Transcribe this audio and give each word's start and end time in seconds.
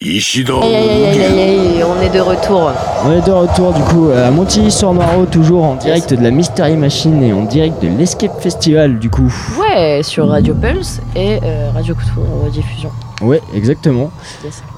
Ishida 0.00 0.54
Aïe, 0.62 1.82
on 1.82 2.00
est 2.00 2.08
de 2.08 2.20
retour. 2.20 2.70
On 3.04 3.10
est 3.10 3.26
de 3.26 3.32
retour 3.32 3.72
du 3.72 3.82
coup 3.82 4.10
à 4.10 4.30
Montilly-sur-Marot, 4.30 5.26
toujours 5.26 5.64
en 5.64 5.74
direct 5.74 6.14
de 6.14 6.22
la 6.22 6.30
Mystery 6.30 6.76
Machine 6.76 7.20
et 7.20 7.32
en 7.32 7.42
direct 7.42 7.82
de 7.82 7.88
l'Escape 7.88 8.40
Festival 8.40 9.00
du 9.00 9.10
coup. 9.10 9.34
Ouais, 9.58 10.04
sur 10.04 10.28
Radio 10.28 10.54
Pulse 10.54 11.00
et 11.16 11.40
euh, 11.42 11.72
Radio 11.74 11.96
Couture 11.96 12.22
en 12.44 12.48
diffusion. 12.48 12.90
Ouais, 13.20 13.40
exactement. 13.54 14.10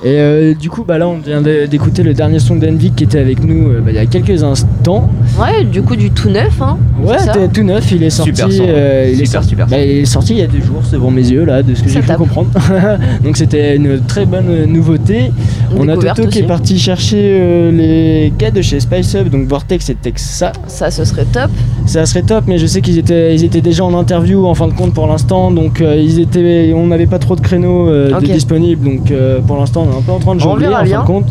Et 0.03 0.19
euh, 0.19 0.55
du 0.55 0.71
coup, 0.71 0.83
bah 0.85 0.97
là, 0.97 1.07
on 1.09 1.19
vient 1.19 1.43
d'écouter 1.43 2.03
le 2.03 2.15
dernier 2.15 2.39
son 2.39 2.57
d'Envik 2.57 2.97
qui 2.97 3.05
était 3.05 3.19
avec 3.19 3.45
nous 3.45 3.69
euh, 3.69 3.81
bah, 3.81 3.91
il 3.91 3.97
y 3.97 3.99
a 3.99 4.07
quelques 4.07 4.43
instants. 4.43 5.11
Ouais, 5.39 5.65
du 5.65 5.83
coup, 5.83 5.95
du 5.95 6.11
tout 6.11 6.31
neuf, 6.31 6.61
hein. 6.63 6.79
Ouais, 7.05 7.19
ça 7.19 7.35
tout 7.53 7.63
neuf, 7.63 7.91
il 7.93 8.03
est 8.03 8.11
sorti. 8.11 8.31
Super 8.35 8.49
euh, 8.61 9.11
il 9.13 9.21
est 9.21 9.25
Super, 9.27 9.43
sorti- 9.43 9.49
super 9.51 9.67
bah, 9.67 9.79
il 9.79 9.91
est 9.99 10.05
sorti 10.07 10.33
il 10.35 10.39
y 10.39 10.43
a 10.43 10.47
deux 10.47 10.61
jours 10.63 10.83
devant 10.91 11.11
mes 11.11 11.29
yeux 11.29 11.45
là, 11.45 11.63
de 11.63 11.75
ce 11.75 11.83
que 11.83 11.89
Ça 11.91 12.01
j'ai 12.01 12.07
pu 12.07 12.17
comprendre. 12.19 12.51
Donc 13.25 13.37
c'était 13.37 13.77
une 13.77 14.01
très 14.07 14.25
bonne 14.25 14.65
nouveauté. 14.67 15.31
Une 15.77 15.83
on 15.83 15.89
a 15.89 15.97
Toto 15.97 16.27
qui 16.29 16.39
est 16.41 16.43
parti 16.45 16.79
chercher 16.79 17.19
euh, 17.41 17.71
les 17.71 18.33
gars 18.39 18.51
de 18.51 18.63
chez 18.63 18.81
Spice 18.81 19.15
Up, 19.17 19.29
donc 19.29 19.47
Vortex 19.49 19.89
et 19.91 19.95
Texa. 19.95 20.53
Ça, 20.67 20.91
ce 20.91 21.05
serait 21.05 21.27
top. 21.27 21.51
Ça 21.87 22.07
serait 22.07 22.23
top, 22.23 22.45
mais 22.47 22.59
je 22.59 22.67
sais 22.67 22.81
qu'ils 22.81 22.99
étaient, 22.99 23.35
ils 23.35 23.45
étaient 23.45 23.61
déjà 23.61 23.85
en 23.85 23.95
interview 23.95 24.47
en 24.47 24.55
fin 24.55 24.69
de 24.69 24.73
compte 24.73 24.95
pour 24.95 25.07
l'instant, 25.07 25.51
donc 25.51 25.81
euh, 25.81 25.97
ils 25.97 26.21
étaient, 26.21 26.73
on 26.75 26.87
n'avait 26.87 27.07
pas 27.07 27.19
trop 27.19 27.37
de 27.37 27.41
créneaux 27.41 27.89
euh, 27.89 28.11
Disponibles, 28.35 28.85
donc 28.85 29.11
euh, 29.11 29.41
pour 29.41 29.57
l'instant 29.59 29.87
on 29.89 29.93
est 29.95 29.99
un 29.99 30.03
peu 30.03 30.13
en 30.13 30.19
train 30.19 30.35
de 30.35 30.41
On 30.41 30.45
jongler 30.45 30.69
en 30.69 30.73
fin 30.85 30.85
de 30.85 31.07
compte. 31.07 31.27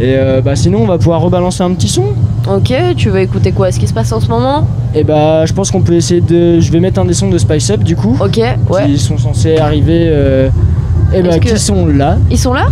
Et 0.00 0.14
euh, 0.16 0.40
bah 0.40 0.54
sinon 0.54 0.82
on 0.82 0.86
va 0.86 0.96
pouvoir 0.98 1.20
rebalancer 1.20 1.62
un 1.62 1.72
petit 1.74 1.88
son. 1.88 2.04
Ok, 2.48 2.72
tu 2.96 3.10
veux 3.10 3.20
écouter 3.20 3.50
quoi? 3.52 3.72
Ce 3.72 3.78
qui 3.80 3.86
se 3.88 3.92
passe 3.92 4.12
en 4.12 4.20
ce 4.20 4.28
moment? 4.28 4.66
Et 4.94 5.02
bah 5.04 5.44
je 5.44 5.52
pense 5.52 5.70
qu'on 5.70 5.80
peut 5.82 5.94
essayer 5.94 6.20
de, 6.20 6.60
je 6.60 6.70
vais 6.72 6.80
mettre 6.80 7.00
un 7.00 7.04
des 7.04 7.14
sons 7.14 7.28
de 7.28 7.36
Spice 7.38 7.70
Up 7.70 7.82
du 7.82 7.96
coup, 7.96 8.16
Ok, 8.20 8.38
ouais. 8.70 8.86
qui 8.86 8.96
sont 8.98 9.18
censés 9.18 9.58
arriver, 9.58 10.04
euh, 10.06 10.48
et 11.12 11.20
bah 11.22 11.30
Est-ce 11.30 11.38
que- 11.38 11.48
qui 11.48 11.58
sont 11.58 11.86
là? 11.86 12.16
Ils 12.30 12.38
sont 12.38 12.52
là? 12.54 12.66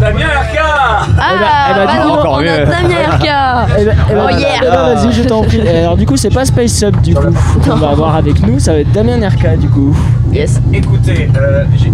Damien 0.00 0.26
RK 0.26 0.58
Ah, 0.60 1.04
eh 1.10 1.74
bah, 1.74 1.84
bah 1.84 1.92
dis 1.92 1.98
non, 1.98 2.08
donc. 2.14 2.18
Encore 2.20 2.38
mieux. 2.40 2.46
Damien 2.46 2.94
RK 3.10 3.24
Eh 3.24 3.84
bah, 3.84 3.92
eh 4.10 4.14
bah, 4.14 4.26
Oh, 4.26 4.38
yeah. 4.38 4.48
eh 4.62 4.66
bah, 4.70 4.94
vas-y 4.94 5.12
je 5.12 5.22
t'en 5.24 5.42
prie. 5.42 5.60
Alors 5.68 5.96
du 5.96 6.06
coup 6.06 6.16
c'est 6.16 6.32
pas 6.32 6.44
Spice 6.44 6.82
Up 6.84 6.94
du 7.02 7.12
coup 7.14 7.26
qu'on 7.68 7.76
va 7.76 7.88
avoir 7.90 8.14
avec 8.16 8.40
nous, 8.46 8.58
ça 8.60 8.72
va 8.72 8.78
être 8.78 8.92
Damien 8.92 9.18
RK 9.28 9.58
du 9.58 9.68
coup. 9.68 9.94
Yes. 10.32 10.60
Écoutez, 10.72 11.28
euh, 11.36 11.64
j'ai- 11.76 11.92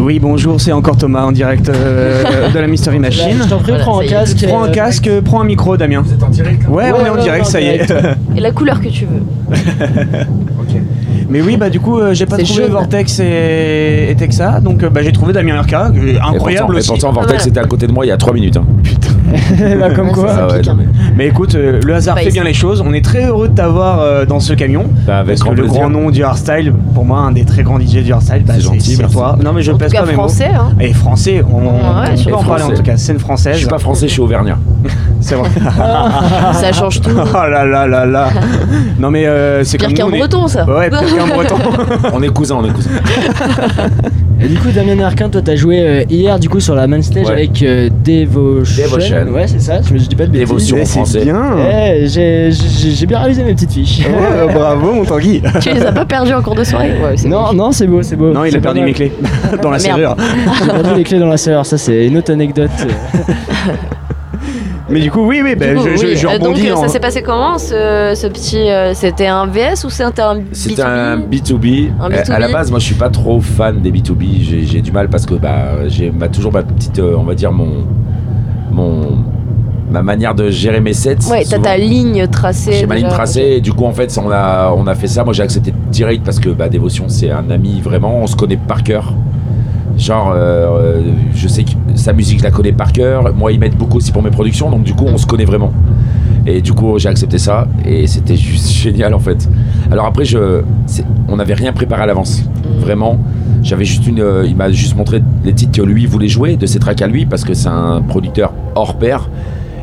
Oui, 0.00 0.18
bonjour, 0.18 0.60
c'est 0.60 0.72
encore 0.72 0.96
Thomas 0.96 1.22
en 1.24 1.32
direct 1.32 1.68
euh, 1.68 2.22
de 2.52 2.58
la 2.58 2.66
Mystery 2.66 2.98
Machine. 3.00 3.38
Je 3.44 3.48
t'en 3.48 3.58
prie 3.58 3.70
Voilà, 3.72 3.84
prends 3.84 4.00
un 4.00 4.06
casque. 4.06 4.44
Prends 4.48 4.62
un 4.62 4.68
euh, 4.68 4.72
casque, 4.72 5.10
prends 5.24 5.40
un 5.40 5.44
micro, 5.44 5.76
Damien. 5.76 6.02
Vous 6.04 6.12
êtes 6.14 6.22
en 6.22 6.28
direct 6.28 6.66
Ouais, 6.68 6.90
Ouais, 6.90 6.98
on 7.02 7.06
est 7.06 7.10
en 7.10 7.16
direct, 7.22 7.44
ça 7.46 7.60
y 7.60 7.66
est. 7.66 7.92
Et 8.36 8.40
la 8.40 8.50
couleur 8.50 8.80
que 8.80 8.88
tu 8.88 9.06
veux. 9.06 9.56
Mais 11.28 11.42
oui, 11.42 11.56
bah 11.56 11.70
du 11.70 11.78
coup, 11.78 11.98
euh, 12.00 12.12
j'ai 12.12 12.26
pas 12.26 12.38
trouvé. 12.38 12.66
Vortex 12.66 13.20
et, 13.20 14.08
et 14.10 14.16
Texa, 14.16 14.58
donc 14.60 14.82
euh, 14.82 14.90
bah, 14.90 15.00
j'ai 15.02 15.12
trouvé 15.12 15.32
Damien 15.32 15.60
RK, 15.62 15.72
euh, 15.74 16.14
Et 16.14 16.18
incroyable 16.18 16.66
pourtant, 16.66 16.72
et 16.72 16.76
aussi. 16.78 16.88
pourtant, 16.88 17.12
Vortex 17.12 17.44
Ouais. 17.44 17.50
était 17.50 17.60
à 17.60 17.64
côté 17.66 17.86
de 17.86 17.92
moi 17.92 18.04
il 18.04 18.08
y 18.08 18.12
a 18.12 18.16
3 18.16 18.32
minutes. 18.32 18.56
hein. 18.56 18.64
bah, 19.80 19.90
comme 19.94 20.08
Ouais, 20.08 20.12
quoi. 20.12 20.26
Ah 20.30 20.46
ouais, 20.52 20.62
non, 20.62 20.72
hein. 20.72 20.76
mais- 20.78 20.84
Mais 21.16 21.26
écoute, 21.28 21.54
euh, 21.54 21.80
le 21.84 21.94
hasard 21.94 22.16
fait 22.18 22.24
ici. 22.24 22.32
bien 22.32 22.44
les 22.44 22.52
choses. 22.54 22.82
On 22.86 22.92
est 22.92 23.04
très 23.04 23.24
heureux 23.26 23.48
de 23.48 23.54
t'avoir 23.54 24.00
euh, 24.00 24.24
dans 24.26 24.40
ce 24.40 24.52
camion. 24.52 24.84
Bah, 25.06 25.18
avec 25.18 25.38
Parce 25.38 25.48
que 25.50 25.54
le 25.54 25.66
grand 25.66 25.88
nom 25.90 26.10
du 26.10 26.22
hardstyle, 26.24 26.72
pour 26.94 27.04
moi, 27.04 27.18
un 27.18 27.32
des 27.32 27.44
très 27.44 27.62
grands 27.62 27.78
DJ 27.80 27.98
du 28.02 28.12
hardstyle, 28.12 28.44
bah, 28.44 28.54
C'est 28.56 28.62
gentil, 28.62 28.80
c'est 28.96 28.98
merci. 29.02 29.14
toi. 29.14 29.36
Non 29.42 29.52
mais 29.52 29.62
je 29.62 29.70
En 29.70 29.74
tout 29.74 29.80
pèse 29.80 29.92
cas, 29.92 30.00
pas 30.00 30.06
mes 30.06 30.12
mots. 30.12 30.18
français, 30.22 30.48
hein. 30.54 30.72
Et 30.80 30.92
français, 30.92 31.42
on, 31.50 31.58
Ouais, 31.60 31.70
on 32.12 32.16
sur- 32.16 32.30
peut 32.30 32.36
en 32.36 32.42
parler 32.44 32.64
en 32.64 32.70
tout 32.72 32.82
cas. 32.82 32.96
Scène 32.96 33.16
Je 33.18 33.22
française. 33.22 33.56
suis 33.56 33.66
pas 33.66 33.78
français, 33.78 34.08
je 34.08 34.12
suis 34.12 34.22
auvergnat. 34.22 34.58
C'est 35.20 35.34
vrai. 35.34 35.48
Ça 36.54 36.72
change 36.72 37.00
tout. 37.00 37.10
oh 37.16 37.32
là 37.50 37.64
là 37.66 37.86
là 37.86 38.06
là. 38.06 38.28
Non 38.98 39.10
mais 39.10 39.26
euh, 39.26 39.62
c'est 39.64 39.76
Pire 39.76 39.92
qu'un 39.92 40.08
breton, 40.08 40.48
ça. 40.48 40.64
Ouais, 40.64 40.88
pire 40.88 41.00
qu'un 41.14 41.26
breton. 41.26 41.56
On 42.14 42.22
est 42.22 42.28
cousins, 42.28 42.56
on 42.60 42.64
est 42.64 42.72
cousins. 42.72 42.90
Et 44.42 44.48
du 44.48 44.58
coup, 44.58 44.68
Damien 44.74 44.98
Arquin, 45.00 45.28
toi, 45.28 45.42
t'as 45.44 45.54
joué 45.56 45.80
euh, 45.80 46.02
hier 46.08 46.38
du 46.38 46.48
coup 46.48 46.60
sur 46.60 46.74
la 46.74 46.86
main 46.86 47.02
stage 47.02 47.26
Ouais. 47.26 47.32
avec 47.32 47.62
euh, 47.62 47.88
Devotion. 48.04 48.84
Devotion. 48.84 49.16
Ouais, 49.34 49.46
c'est 49.46 49.60
ça. 49.60 49.80
Je 49.82 49.92
me 49.92 49.98
dis 49.98 50.14
pas 50.16 50.26
de 50.26 50.30
bêtises. 50.32 50.48
Devotion. 50.48 50.76
Eh, 50.78 50.82
en 50.82 50.86
français. 50.86 51.18
c'est 51.18 51.24
bien. 51.24 51.42
Eh, 51.70 52.06
j'ai- 52.06 53.06
bien 53.06 53.18
réalisé 53.18 53.42
mes 53.44 53.52
petites 53.54 53.72
fiches. 53.72 54.00
Ouais, 54.06 54.52
bravo 54.54 54.92
mon 54.92 55.04
Tanguy. 55.04 55.42
tu 55.60 55.70
les 55.72 55.82
as 55.82 55.92
pas 55.92 56.04
perdus 56.04 56.32
en 56.32 56.42
cours 56.42 56.54
de 56.54 56.64
soirée 56.64 56.92
Ouais, 57.02 57.28
non, 57.28 57.52
non, 57.52 57.72
c'est 57.72 57.86
beau, 57.86 58.02
c'est 58.02 58.16
beau. 58.16 58.32
Non, 58.32 58.44
il 58.44 58.56
a 58.56 58.60
perdu 58.60 58.80
mal. 58.80 58.88
mes 58.88 58.94
clés 58.94 59.12
dans 59.62 59.70
la 59.70 59.78
serrure. 59.78 60.16
J'ai 60.60 60.66
perdu 60.70 60.90
les 60.96 61.04
clés 61.04 61.18
dans 61.18 61.26
la 61.28 61.36
serrure. 61.36 61.66
Ça, 61.66 61.76
c'est 61.78 62.06
une 62.06 62.16
autre 62.18 62.32
anecdote. 62.32 62.70
Mais 64.90 65.00
du 65.00 65.10
coup, 65.10 65.20
oui, 65.26 65.40
oui, 65.44 65.54
bah, 65.54 65.66
coup, 65.74 65.82
je, 65.84 66.06
oui. 66.06 66.16
je 66.16 66.26
Euh, 66.26 66.32
Donc, 66.32 66.42
rebondis 66.48 66.68
euh, 66.68 66.74
en- 66.74 66.80
ça 66.82 66.88
s'est 66.88 67.00
passé 67.00 67.22
comment 67.22 67.58
ce, 67.58 68.12
ce 68.16 68.26
petit. 68.26 68.68
euh, 68.68 68.92
c'était 68.94 69.26
un 69.26 69.46
VS 69.46 69.84
ou 69.84 69.90
c'était 69.90 70.20
un 70.22 70.40
C'était 70.52 70.82
B2B? 70.82 70.86
un 70.86 71.16
B2B. 71.18 71.90
Un 72.00 72.10
Euh, 72.10 72.22
B2B. 72.22 72.32
À 72.32 72.38
la 72.38 72.48
base, 72.48 72.70
moi, 72.70 72.80
je 72.80 72.84
suis 72.86 72.94
pas 72.96 73.08
trop 73.08 73.40
fan 73.40 73.80
des 73.80 73.92
B2B. 73.92 74.40
J'ai 74.42 74.64
j'ai 74.66 74.80
du 74.80 74.90
mal 74.92 75.08
parce 75.08 75.26
que 75.26 75.34
bah, 75.34 75.88
j'ai 75.88 76.10
ma- 76.10 76.28
toujours 76.28 76.52
ma 76.52 76.62
petite, 76.62 76.98
euh, 76.98 77.14
on 77.16 77.22
va 77.24 77.34
dire 77.34 77.52
mon, 77.52 77.84
mon, 78.70 79.18
ma 79.90 80.02
manière 80.02 80.34
de 80.34 80.50
gérer 80.50 80.80
mes 80.80 80.92
sets. 80.92 81.16
Ouais, 81.30 81.40
t'as 81.44 81.50
souvent. 81.56 81.62
ta 81.62 81.76
ligne 81.76 82.26
tracée. 82.28 82.72
J'ai 82.72 82.86
ma 82.86 82.94
ligne 82.94 83.04
déjà. 83.04 83.16
tracée 83.16 83.54
et 83.56 83.60
du 83.60 83.72
coup 83.72 83.84
en 83.84 83.92
fait 83.92 84.16
on 84.24 84.30
a, 84.30 84.72
on 84.76 84.86
a 84.86 84.94
fait 84.94 85.08
ça, 85.08 85.24
moi 85.24 85.32
j'ai 85.32 85.42
accepté 85.42 85.72
direct 85.90 86.24
parce 86.24 86.38
que 86.38 86.48
bah, 86.50 86.68
Dévotion 86.68 87.06
c'est 87.08 87.30
un 87.30 87.50
ami 87.50 87.80
vraiment, 87.80 88.14
on 88.22 88.26
se 88.28 88.36
connaît 88.36 88.56
par 88.56 88.82
cœur. 88.84 89.12
Genre 90.00 90.32
euh, 90.34 90.36
euh, 90.38 91.02
je 91.34 91.46
sais 91.46 91.62
que 91.62 91.70
sa 91.94 92.14
musique 92.14 92.38
je 92.38 92.44
la 92.44 92.50
connais 92.50 92.72
par 92.72 92.90
cœur, 92.90 93.34
moi 93.34 93.52
il 93.52 93.60
m'aide 93.60 93.76
beaucoup 93.76 93.98
aussi 93.98 94.12
pour 94.12 94.22
mes 94.22 94.30
productions 94.30 94.70
donc 94.70 94.82
du 94.82 94.94
coup 94.94 95.04
on 95.06 95.18
se 95.18 95.26
connaît 95.26 95.44
vraiment. 95.44 95.72
Et 96.46 96.62
du 96.62 96.72
coup 96.72 96.98
j'ai 96.98 97.10
accepté 97.10 97.36
ça 97.36 97.68
et 97.84 98.06
c'était 98.06 98.36
juste 98.36 98.70
génial 98.82 99.12
en 99.12 99.18
fait. 99.18 99.46
Alors 99.90 100.06
après 100.06 100.24
je, 100.24 100.62
on 101.28 101.36
n'avait 101.36 101.54
rien 101.54 101.74
préparé 101.74 102.02
à 102.02 102.06
l'avance, 102.06 102.42
vraiment. 102.78 103.18
J'avais 103.62 103.84
juste 103.84 104.06
une, 104.06 104.20
euh, 104.20 104.46
il 104.46 104.56
m'a 104.56 104.70
juste 104.70 104.96
montré 104.96 105.22
les 105.44 105.52
titres 105.52 105.72
que 105.72 105.82
lui 105.82 106.06
voulait 106.06 106.28
jouer, 106.28 106.56
de 106.56 106.64
ses 106.64 106.78
tracks 106.78 107.02
à 107.02 107.06
lui 107.06 107.26
parce 107.26 107.44
que 107.44 107.52
c'est 107.52 107.68
un 107.68 108.00
producteur 108.00 108.54
hors 108.74 108.96
pair. 108.96 109.28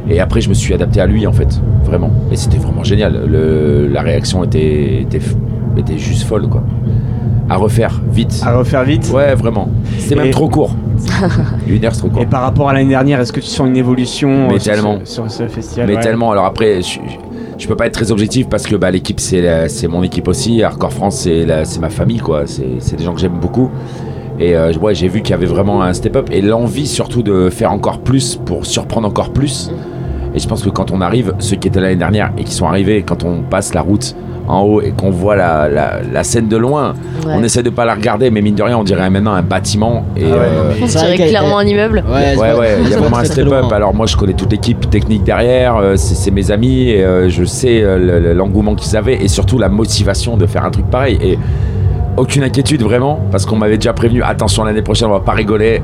Et 0.09 0.19
après, 0.19 0.41
je 0.41 0.49
me 0.49 0.53
suis 0.53 0.73
adapté 0.73 1.01
à 1.01 1.05
lui, 1.05 1.27
en 1.27 1.33
fait, 1.33 1.61
vraiment. 1.83 2.11
Et 2.31 2.37
c'était 2.37 2.57
vraiment 2.57 2.83
génial. 2.83 3.25
Le, 3.27 3.87
la 3.87 4.01
réaction 4.01 4.43
était, 4.43 5.01
était, 5.01 5.19
était 5.77 5.97
juste 5.97 6.23
folle, 6.23 6.47
quoi. 6.47 6.63
À 7.49 7.55
refaire, 7.55 8.01
vite. 8.11 8.41
à 8.45 8.57
refaire 8.57 8.83
vite. 8.83 9.09
Ouais, 9.13 9.33
vraiment. 9.35 9.69
C'était 9.99 10.15
même 10.15 10.31
trop 10.31 10.49
court. 10.49 10.75
Une 11.67 11.85
heure, 11.85 11.93
c'est 11.93 11.99
trop 12.01 12.09
court. 12.09 12.21
Et 12.21 12.25
par 12.25 12.41
rapport 12.41 12.69
à 12.69 12.73
l'année 12.73 12.89
dernière, 12.89 13.19
est-ce 13.21 13.31
que 13.31 13.39
tu 13.39 13.47
sens 13.47 13.67
une 13.67 13.77
évolution 13.77 14.47
Mais 14.49 14.55
euh, 14.55 14.59
sur, 14.59 14.73
tellement. 14.73 14.99
ce, 15.03 15.13
sur 15.13 15.31
ce 15.31 15.47
festival 15.47 15.87
Mais 15.87 15.95
ouais. 15.95 16.01
tellement. 16.01 16.31
Alors 16.31 16.45
après, 16.45 16.81
je, 16.81 16.99
je 17.57 17.67
peux 17.67 17.75
pas 17.75 17.87
être 17.87 17.93
très 17.93 18.11
objectif 18.11 18.49
parce 18.49 18.65
que 18.67 18.75
bah, 18.75 18.91
l'équipe, 18.91 19.19
c'est 19.19 19.69
c'est 19.69 19.87
mon 19.87 20.03
équipe 20.03 20.27
aussi. 20.27 20.61
Hardcore 20.61 20.91
France, 20.91 21.17
c'est 21.21 21.45
c'est 21.63 21.79
ma 21.79 21.89
famille, 21.89 22.19
quoi. 22.19 22.43
C'est 22.45 22.67
c'est 22.79 22.95
des 22.97 23.03
gens 23.03 23.13
que 23.13 23.21
j'aime 23.21 23.39
beaucoup. 23.39 23.69
Et 24.39 24.55
euh, 24.55 24.71
ouais, 24.73 24.93
j'ai 24.93 25.07
vu 25.07 25.21
qu'il 25.21 25.31
y 25.31 25.33
avait 25.33 25.47
vraiment 25.47 25.81
un 25.81 25.93
step-up 25.93 26.29
et 26.31 26.41
l'envie 26.41 26.85
surtout 26.85 27.23
de 27.23 27.49
faire 27.49 27.71
encore 27.71 27.99
plus 27.99 28.35
pour 28.35 28.65
surprendre 28.65 29.07
encore 29.07 29.31
plus. 29.31 29.71
Et 30.35 30.39
je 30.39 30.47
pense 30.47 30.61
que 30.61 30.69
quand 30.69 30.91
on 30.91 31.01
arrive, 31.01 31.33
ceux 31.39 31.55
qui 31.55 31.67
étaient 31.67 31.79
l'année 31.79 31.95
dernière 31.95 32.31
et 32.37 32.43
qui 32.43 32.53
sont 32.53 32.67
arrivés, 32.67 33.01
quand 33.01 33.23
on 33.23 33.41
passe 33.41 33.73
la 33.73 33.81
route 33.81 34.15
en 34.47 34.61
haut 34.61 34.81
et 34.81 34.91
qu'on 34.91 35.09
voit 35.09 35.35
la, 35.35 35.67
la- 35.67 35.99
la 36.11 36.23
scène 36.23 36.47
de 36.47 36.57
loin, 36.57 36.93
Ouais. 37.25 37.33
on 37.35 37.43
essaie 37.43 37.63
de 37.63 37.69
pas 37.69 37.83
la 37.85 37.95
regarder, 37.95 38.31
mais 38.31 38.41
mine 38.41 38.55
de 38.55 38.63
rien, 38.63 38.77
on 38.77 38.83
dirait 38.83 39.09
maintenant 39.09 39.33
un 39.33 39.41
bâtiment. 39.41 40.05
Et, 40.15 40.23
Ah 40.25 40.29
ouais, 40.29 40.37
euh, 40.41 40.71
On 40.81 40.85
dirait 40.85 41.15
clairement 41.15 41.57
un 41.57 41.65
immeuble. 41.65 42.03
Ouais, 42.07 42.35
Ouais, 42.37 42.53
ouais, 42.57 42.77
il 42.83 42.89
y 42.89 42.93
a 42.93 42.97
vraiment 42.99 43.17
un 43.17 43.23
très, 43.23 43.29
très 43.29 43.41
step 43.43 43.47
up. 43.47 43.61
loin. 43.63 43.71
Alors, 43.73 43.93
moi, 43.93 44.05
je 44.05 44.15
connais 44.15 44.33
toute 44.33 44.51
l'équipe 44.51 44.89
technique 44.89 45.23
derrière, 45.23 45.75
euh, 45.77 45.95
c'est 45.97 46.31
mes 46.31 46.51
amis, 46.51 46.89
et 46.89 47.03
euh, 47.03 47.29
je 47.29 47.43
sais 47.43 47.81
euh, 47.81 47.97
le- 47.97 48.19
le- 48.19 48.33
l'engouement 48.33 48.75
qu'ils 48.75 48.95
avaient 48.95 49.15
et 49.21 49.27
surtout 49.27 49.57
la 49.57 49.69
motivation 49.69 50.37
de 50.37 50.45
faire 50.45 50.63
un 50.65 50.71
truc 50.71 50.85
pareil. 50.89 51.17
Et 51.21 51.37
aucune 52.15 52.43
inquiétude 52.43 52.81
vraiment, 52.81 53.19
parce 53.31 53.45
qu'on 53.45 53.57
m'avait 53.57 53.77
déjà 53.77 53.93
prévenu 53.93 54.23
attention, 54.23 54.63
l'année 54.63 54.81
prochaine, 54.81 55.07
on 55.09 55.11
va 55.11 55.19
pas 55.19 55.33
rigoler. 55.33 55.81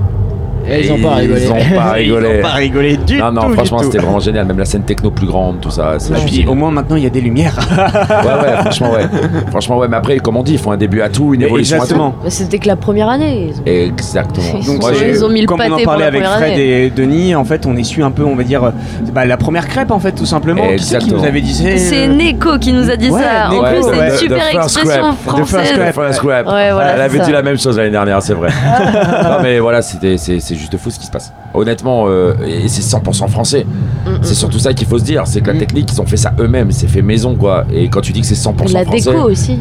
Et 0.69 0.81
ils 0.85 0.91
ont 0.91 0.99
pas 0.99 1.15
rigolé. 1.15 1.41
Ils 1.43 1.51
ont 1.51 1.75
pas 1.75 1.91
rigolé. 1.91 2.29
Ils 2.35 2.39
ont 2.39 2.41
pas 2.41 2.53
rigolé 2.53 2.97
du 2.97 3.17
non, 3.19 3.31
non, 3.31 3.41
tout. 3.41 3.47
du 3.49 3.53
franchement, 3.55 3.77
tout. 3.79 3.83
c'était 3.85 3.97
vraiment 3.99 4.19
génial. 4.19 4.45
Même 4.45 4.59
la 4.59 4.65
scène 4.65 4.83
techno 4.83 5.11
plus 5.11 5.27
grande, 5.27 5.59
tout 5.61 5.71
ça. 5.71 5.97
juste- 5.97 6.47
au 6.47 6.53
moins 6.55 6.71
maintenant 6.71 6.95
il 6.95 7.03
y 7.03 7.07
a 7.07 7.09
des 7.09 7.21
lumières. 7.21 7.57
Ouais, 7.77 8.25
ouais, 8.25 8.57
franchement, 8.61 8.91
ouais. 8.91 9.03
Franchement, 9.51 9.77
ouais. 9.79 9.87
Mais 9.87 9.97
après, 9.97 10.17
comme 10.17 10.37
on 10.37 10.43
dit, 10.43 10.53
il 10.53 10.59
faut 10.59 10.71
un 10.71 10.77
début 10.77 11.01
à 11.01 11.09
tout, 11.09 11.33
une 11.33 11.41
évolution 11.41 11.77
Exactement. 11.77 12.15
Mais 12.23 12.29
c'était 12.29 12.59
que 12.59 12.67
la 12.67 12.75
première 12.75 13.09
année. 13.09 13.49
ils 13.49 13.53
ont- 13.55 13.61
à 13.61 13.63
tout. 13.63 13.69
Exactement. 13.93 14.45
Ils 14.59 14.65
Donc 14.73 14.81
Moi, 14.81 14.91
ils 15.07 15.23
ont 15.25 15.29
mis 15.29 15.41
le 15.41 15.47
comme 15.47 15.61
on 15.61 15.71
en 15.71 15.83
parlait 15.83 16.01
la 16.03 16.07
avec 16.07 16.23
Fred 16.23 16.53
année. 16.53 16.85
et 16.85 16.89
Denis, 16.89 17.35
en 17.35 17.43
fait, 17.45 17.65
on 17.65 17.75
est 17.75 17.83
su 17.83 18.03
un 18.03 18.11
peu, 18.11 18.23
on 18.23 18.35
va 18.35 18.43
dire, 18.43 18.63
euh, 18.63 18.71
bah, 19.13 19.25
la 19.25 19.37
première 19.37 19.67
crêpe 19.67 19.91
en 19.91 19.99
fait, 19.99 20.11
tout 20.13 20.25
simplement. 20.25 20.67
Qui 20.75 20.83
c'est 20.83 20.97
qui 20.99 21.11
nous 21.13 21.23
avait 21.23 21.41
dit 21.41 21.53
ça 21.53 21.63
C'est 21.77 22.07
euh, 22.07 22.13
Neko 22.15 22.57
qui 22.59 22.73
nous 22.73 22.89
a 22.89 22.95
dit 22.95 23.09
Ouais, 23.09 23.21
ça. 23.21 23.51
En 23.51 23.63
plus, 23.63 23.83
c'est 23.83 23.97
une 23.97 24.11
The- 24.13 24.17
super 24.17 24.37
expression 24.53 24.81
scrap. 24.83 25.15
The 25.35 25.45
first 25.45 25.93
française. 25.93 26.19
voilà, 26.23 26.93
Elle 26.95 27.01
avait 27.01 27.19
dit 27.19 27.31
la 27.31 27.41
même 27.41 27.57
chose 27.59 27.77
l'année 27.77 27.89
dernière, 27.91 28.21
c'est 28.21 28.33
vrai. 28.33 28.49
non, 28.49 29.37
mais 29.41 29.59
voilà, 29.59 29.81
c'était, 29.81 30.17
c'est, 30.53 30.59
juste 30.59 30.77
fou 30.77 30.89
ce 30.89 30.99
qui 30.99 31.05
se 31.05 31.11
passe. 31.11 31.33
Honnêtement, 31.53 32.05
euh, 32.07 32.33
et 32.45 32.67
c'est 32.67 32.81
100% 32.81 33.27
français. 33.27 33.65
Mm, 33.65 34.09
mm. 34.09 34.17
C'est 34.21 34.35
surtout 34.35 34.59
ça 34.59 34.73
qu'il 34.73 34.87
faut 34.87 34.99
se 34.99 35.03
dire, 35.03 35.25
c'est 35.25 35.41
que 35.41 35.47
la 35.47 35.53
Mm. 35.53 35.59
technique, 35.59 35.89
ils 35.91 36.01
ont 36.01 36.05
fait 36.05 36.17
ça 36.17 36.33
eux-mêmes, 36.39 36.71
c'est 36.71 36.87
fait 36.87 37.01
maison, 37.01 37.35
quoi. 37.35 37.65
Et 37.73 37.89
quand 37.89 38.01
tu 38.01 38.11
dis 38.11 38.21
que 38.21 38.27
c'est 38.27 38.35
100% 38.35 38.73
La 38.73 38.83
français, 38.85 39.11
déco 39.11 39.29
aussi. 39.29 39.57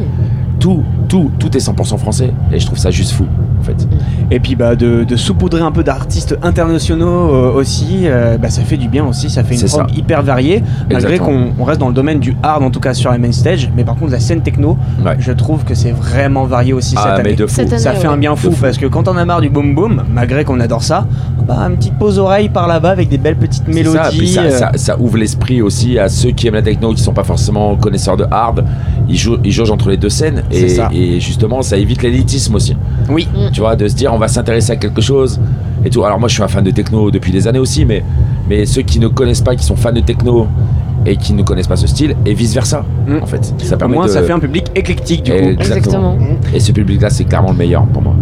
tout, 0.59 0.83
tout, 1.07 1.31
tout 1.39 1.55
est 1.55 1.59
100% 1.59 1.97
français. 1.97 2.31
Et 2.51 2.59
je 2.59 2.65
trouve 2.65 2.77
ça 2.77 2.91
juste 2.91 3.11
fou, 3.11 3.25
en 3.59 3.63
fait. 3.63 3.87
Et 4.35 4.39
puis 4.39 4.55
bah, 4.55 4.75
de, 4.75 5.03
de 5.03 5.15
saupoudrer 5.15 5.61
un 5.61 5.71
peu 5.71 5.83
d'artistes 5.83 6.35
internationaux 6.41 7.05
euh, 7.33 7.51
aussi, 7.53 8.01
euh, 8.05 8.37
bah, 8.39 8.49
ça 8.49 8.63
fait 8.63 8.77
du 8.77 8.87
bien 8.87 9.05
aussi, 9.05 9.29
ça 9.29 9.43
fait 9.43 9.53
une 9.55 9.67
prog 9.67 9.95
hyper 9.95 10.23
variée, 10.23 10.63
malgré 10.91 11.19
qu'on 11.19 11.51
on 11.59 11.63
reste 11.63 11.79
dans 11.79 11.87
le 11.89 11.93
domaine 11.93 12.19
du 12.19 12.35
hard 12.41 12.63
en 12.63 12.71
tout 12.71 12.79
cas 12.79 12.95
sur 12.95 13.11
la 13.11 13.19
main 13.19 13.31
stage, 13.31 13.69
mais 13.75 13.83
par 13.83 13.95
contre 13.95 14.11
la 14.11 14.19
scène 14.19 14.41
techno, 14.41 14.75
Ouais. 15.05 15.17
je 15.19 15.31
trouve 15.33 15.63
que 15.65 15.75
c'est 15.75 15.91
vraiment 15.91 16.45
varié 16.45 16.73
aussi 16.73 16.95
Ah, 16.97 17.01
cette 17.15 17.23
mais 17.25 17.29
année. 17.29 17.35
de 17.37 17.45
fou. 17.45 17.53
Cette 17.55 17.73
année, 17.73 17.81
Ça 17.81 17.91
fait 17.93 18.07
ouais. 18.07 18.13
un 18.13 18.17
bien 18.17 18.35
fou 18.35 18.49
parce 18.59 18.77
que 18.79 18.87
quand 18.87 19.07
on 19.07 19.17
a 19.17 19.23
marre 19.25 19.41
du 19.41 19.51
boom 19.51 19.75
boom, 19.75 20.01
malgré 20.11 20.43
qu'on 20.45 20.59
adore 20.59 20.81
ça, 20.83 21.05
bah 21.47 21.57
une 21.69 21.75
petite 21.77 21.99
pause 21.99 22.17
oreille 22.17 22.49
par 22.49 22.67
là-bas 22.67 22.89
avec 22.89 23.09
des 23.09 23.19
belles 23.19 23.35
petites 23.35 23.67
mélodies. 23.67 23.97
ça, 23.97 24.09
puis 24.09 24.27
ça, 24.29 24.41
euh, 24.41 24.49
ça- 24.49 24.71
ça 24.75 24.99
ouvre 24.99 25.17
l'esprit 25.17 25.61
aussi 25.61 25.99
à 25.99 26.09
ceux 26.09 26.31
qui 26.31 26.47
aiment 26.47 26.55
la 26.55 26.61
techno, 26.63 26.91
qui 26.93 27.03
sont 27.03 27.13
pas 27.13 27.23
forcément 27.23 27.75
connaisseurs 27.75 28.17
de 28.17 28.25
hard. 28.31 28.63
Ils, 29.09 29.19
ils 29.43 29.51
jaugent 29.51 29.69
entre 29.71 29.89
les 29.89 29.97
deux 29.97 30.09
scènes 30.09 30.43
et, 30.49 30.69
ça. 30.69 30.89
et 30.93 31.19
justement 31.19 31.61
ça 31.61 31.77
évite 31.77 32.01
l'élitisme 32.01 32.55
aussi. 32.55 32.75
Oui, 33.09 33.27
Tu 33.51 33.59
vois, 33.59 33.75
de 33.75 33.87
se 33.87 33.93
dire 33.95 34.11
on 34.13 34.17
va 34.17 34.22
s'intéresser 34.27 34.71
à 34.71 34.75
quelque 34.75 35.01
chose 35.01 35.39
et 35.85 35.89
tout. 35.89 36.03
Alors 36.03 36.19
moi 36.19 36.29
je 36.29 36.33
suis 36.35 36.43
un 36.43 36.47
fan 36.47 36.63
de 36.63 36.71
techno 36.71 37.11
depuis 37.11 37.31
des 37.31 37.47
années 37.47 37.59
aussi, 37.59 37.85
mais, 37.85 38.03
mais 38.49 38.65
ceux 38.65 38.81
qui 38.81 38.99
ne 38.99 39.07
connaissent 39.07 39.41
pas, 39.41 39.55
qui 39.55 39.63
sont 39.65 39.75
fans 39.75 39.91
de 39.91 39.99
techno 40.01 40.47
et 41.05 41.17
qui 41.17 41.33
ne 41.33 41.43
connaissent 41.43 41.67
pas 41.67 41.75
ce 41.75 41.87
style 41.87 42.15
et 42.25 42.33
vice 42.33 42.53
versa 42.53 42.85
Mm. 43.07 43.17
en 43.21 43.25
fait. 43.25 43.53
Ça 43.57 43.75
au 43.75 43.77
permet 43.77 43.95
moins 43.95 44.05
de... 44.05 44.11
ça 44.11 44.23
fait 44.23 44.31
un 44.31 44.39
public 44.39 44.65
éclectique 44.75 45.23
du 45.23 45.31
coup. 45.31 45.37
Exactement. 45.37 46.13
Exactement. 46.13 46.37
Et 46.53 46.59
ce 46.59 46.71
public-là 46.71 47.09
c'est 47.09 47.25
clairement 47.25 47.51
le 47.51 47.57
meilleur 47.57 47.83
pour 47.87 48.01
moi. 48.01 48.15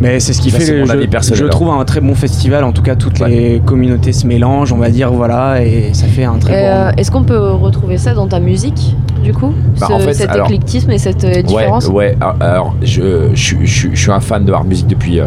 Mais 0.00 0.18
c'est 0.18 0.32
ce 0.32 0.40
qui 0.40 0.50
fait, 0.50 0.78
mon 0.80 0.86
je, 0.86 0.92
avis 0.92 1.06
personnel, 1.08 1.38
je 1.40 1.44
hein. 1.44 1.48
trouve, 1.50 1.68
un 1.70 1.84
très 1.84 2.00
bon 2.00 2.14
festival. 2.14 2.64
En 2.64 2.72
tout 2.72 2.80
cas, 2.82 2.96
toutes 2.96 3.20
Ouais. 3.20 3.28
les 3.28 3.62
communautés 3.64 4.12
se 4.12 4.26
mélangent, 4.26 4.72
on 4.72 4.78
va 4.78 4.88
dire, 4.90 5.12
voilà, 5.12 5.62
et 5.62 5.90
ça 5.92 6.06
fait 6.06 6.24
un 6.24 6.38
très 6.38 6.70
Euh, 6.70 6.90
bon. 6.90 6.96
Est-ce 6.96 7.10
qu'on 7.10 7.22
peut 7.24 7.38
retrouver 7.52 7.98
ça 7.98 8.14
dans 8.14 8.26
ta 8.26 8.40
musique, 8.40 8.96
du 9.22 9.32
coup 9.34 9.52
Bah, 9.78 9.86
Ce- 9.88 9.92
en 9.92 9.98
fait, 9.98 10.14
Cet 10.14 10.30
alors- 10.30 10.46
éclectisme 10.46 10.90
et 10.90 10.98
cette 10.98 11.24
euh, 11.24 11.42
différence? 11.42 11.86
Ouais, 11.88 11.92
ouais. 11.92 12.16
Alors, 12.20 12.36
Alors, 12.40 12.74
je, 12.82 13.28
je, 13.34 13.56
je, 13.64 13.88
je 13.92 14.00
suis 14.00 14.10
un 14.10 14.20
fan 14.20 14.44
de 14.46 14.52
hard 14.52 14.66
music 14.66 14.86
depuis 14.86 15.20
euh, 15.20 15.26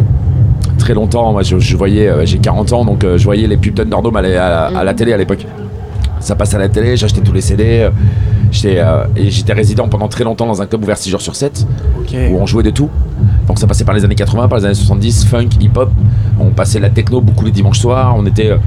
très 0.80 0.96
longtemps. 0.96 1.31
Moi, 1.34 1.44
je, 1.44 1.60
je 1.60 1.78
voyais, 1.78 2.08
euh, 2.10 2.26
j'ai 2.26 2.40
40 2.40 2.74
ans, 2.74 2.84
donc 2.84 3.04
euh, 3.04 3.18
je 3.19 3.24
voyais 3.26 3.46
les 3.48 3.58
pubs 3.58 3.76
d'Underdome 3.76 4.16
à, 4.16 4.22
la- 4.24 4.46
à, 4.68 4.72
la- 4.72 4.80
à 4.80 4.84
la 4.84 4.94
télé 4.96 5.14
à 5.14 5.18
l'époque. 5.18 5.46
Ça 6.19 6.36
passe 6.36 6.54
à 6.56 6.58
la 6.58 6.69
télé, 6.69 6.98
j'achetais 6.98 7.22
tous 7.22 7.34
les 7.34 7.42
CD. 7.42 7.88
Euh, 8.66 9.04
J'étais, 9.16 9.52
euh, 9.52 9.56
résident 9.56 9.88
pendant 9.88 10.08
très 10.08 10.24
longtemps 10.24 10.46
dans 10.48 10.62
un 10.62 10.66
club 10.66 10.84
ouvert 10.84 10.98
6 10.98 11.10
jours 11.10 11.22
sur 11.22 11.36
7 11.36 11.66
Ok. 12.00 12.16
où 12.32 12.38
on 12.40 12.46
jouait 12.46 12.64
de 12.64 12.70
tout. 12.70 12.90
Donc 13.48 13.60
ça 13.60 13.68
passait 13.68 13.84
par 13.86 13.96
les 13.96 14.04
années 14.06 14.16
80, 14.16 14.48
par 14.48 14.60
les 14.60 14.66
années 14.66 14.74
70, 14.74 15.26
funk, 15.26 15.50
hip-hop. 15.60 15.90
On 16.40 16.50
passait 16.52 16.80
la 16.80 16.90
techno 16.90 17.22
beaucoup 17.22 17.46
les 17.46 17.52
dimanches 17.52 17.80
soirs. 17.80 18.16
On 18.18 18.26
était. 18.26 18.50
euh, 18.52 18.58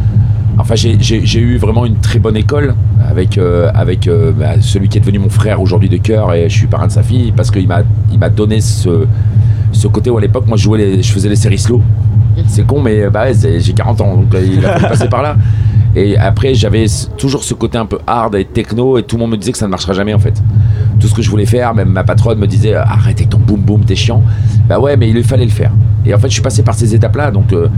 Enfin, 0.58 0.74
j'ai- 0.74 1.38
eu 1.38 1.58
vraiment 1.58 1.84
une 1.84 1.96
très 1.96 2.18
bonne 2.18 2.36
école 2.36 2.74
avec, 3.06 3.36
euh, 3.36 3.70
avec 3.74 4.08
euh, 4.08 4.32
bah, 4.32 4.52
celui 4.62 4.88
qui 4.88 4.96
est 4.96 5.02
devenu 5.02 5.18
mon 5.18 5.28
frère 5.28 5.60
aujourd'hui 5.60 5.90
de 5.90 5.98
cœur 5.98 6.32
et 6.32 6.48
je 6.48 6.56
suis 6.56 6.66
parrain 6.66 6.86
de 6.86 6.92
sa 6.92 7.02
fille 7.02 7.30
parce 7.36 7.50
qu'il 7.50 7.68
m'a 7.68 8.30
donné 8.30 8.62
ce, 8.62 9.04
ce 9.72 9.86
côté 9.86 10.08
où 10.08 10.16
à 10.16 10.20
l'époque, 10.22 10.46
moi 10.48 10.56
je, 10.56 10.62
jouais 10.62 10.78
les, 10.78 11.02
je 11.02 11.12
faisais 11.12 11.28
les 11.28 11.36
séries 11.36 11.58
slow. 11.58 11.82
C'est 12.46 12.66
con, 12.66 12.80
mais 12.80 13.10
bah 13.10 13.26
j'ai 13.34 13.60
40 13.74 14.00
ans 14.00 14.16
donc 14.16 14.34
il 14.34 14.64
a 14.64 14.80
passer 14.88 15.08
par 15.08 15.20
là. 15.22 15.36
Et 15.96 16.16
après, 16.18 16.54
j'avais 16.54 16.84
toujours 17.16 17.42
ce 17.42 17.54
côté 17.54 17.78
un 17.78 17.86
peu 17.86 17.98
hard 18.06 18.34
et 18.36 18.44
techno 18.44 18.98
et 18.98 19.02
tout 19.02 19.16
le 19.16 19.22
monde 19.22 19.30
me 19.32 19.36
disait 19.38 19.50
que 19.52 19.58
ça 19.58 19.64
ne 19.66 19.70
marchera 19.70 19.94
jamais 19.94 20.12
en 20.14 20.18
fait 20.18 20.42
tout 21.00 21.08
ce 21.08 21.14
que 21.14 21.22
je 21.22 21.30
voulais 21.30 21.46
faire, 21.46 21.74
même 21.74 21.88
ma 21.88 22.04
patronne 22.04 22.38
me 22.38 22.46
disait 22.46 22.74
arrête 22.74 23.16
avec 23.18 23.30
ton 23.30 23.38
boum 23.38 23.60
boum, 23.60 23.80
t'es 23.84 23.94
chiant. 23.96 24.22
Bah 24.68 24.78
ouais, 24.78 24.96
mais 24.96 25.08
il 25.08 25.24
fallait 25.24 25.44
le 25.46 25.50
faire. 25.50 25.72
Et 26.04 26.14
en 26.14 26.18
fait, 26.18 26.28
je 26.28 26.34
suis 26.34 26.42
passé 26.42 26.62
par 26.62 26.74
ces 26.74 26.94
étapes-là, 26.94 27.30
donc 27.30 27.52
euh, 27.52 27.68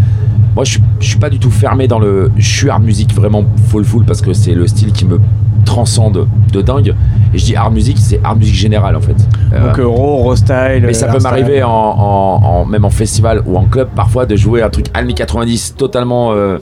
moi 0.54 0.64
je 0.64 0.72
suis, 0.72 0.82
je 1.00 1.06
suis 1.08 1.18
pas 1.18 1.30
du 1.30 1.38
tout 1.38 1.50
fermé 1.50 1.86
dans 1.88 1.98
le. 1.98 2.30
Je 2.36 2.46
suis 2.58 2.68
hard 2.70 2.82
music 2.82 3.14
vraiment 3.14 3.44
full 3.68 3.84
full 3.84 4.04
parce 4.04 4.20
que 4.20 4.32
c'est 4.32 4.52
le 4.54 4.66
style 4.66 4.92
qui 4.92 5.04
me 5.04 5.20
transcende 5.64 6.26
de 6.52 6.62
dingue. 6.62 6.94
Et 7.34 7.38
je 7.38 7.44
dis 7.44 7.56
hard 7.56 7.72
music, 7.74 7.96
c'est 8.00 8.20
hard 8.24 8.38
music 8.38 8.54
général 8.54 8.96
en 8.96 9.00
fait. 9.00 9.16
Euh, 9.52 9.66
Donc, 9.68 9.78
Euro, 9.78 10.18
Euro 10.20 10.36
Style. 10.36 10.82
mais 10.82 10.92
ça 10.94 11.06
euh, 11.08 11.12
peut 11.12 11.20
m'arriver 11.22 11.62
en, 11.62 11.70
en- 11.70 12.40
en- 12.42 12.64
même 12.64 12.84
en 12.84 12.90
festival 12.90 13.42
ou 13.46 13.56
en 13.56 13.64
club 13.64 13.88
parfois 13.94 14.26
de 14.26 14.34
jouer 14.36 14.62
un 14.62 14.70
truc 14.70 14.86
années 14.94 15.14
90 15.14 15.74
totalement 15.76 16.32
euh, 16.32 16.58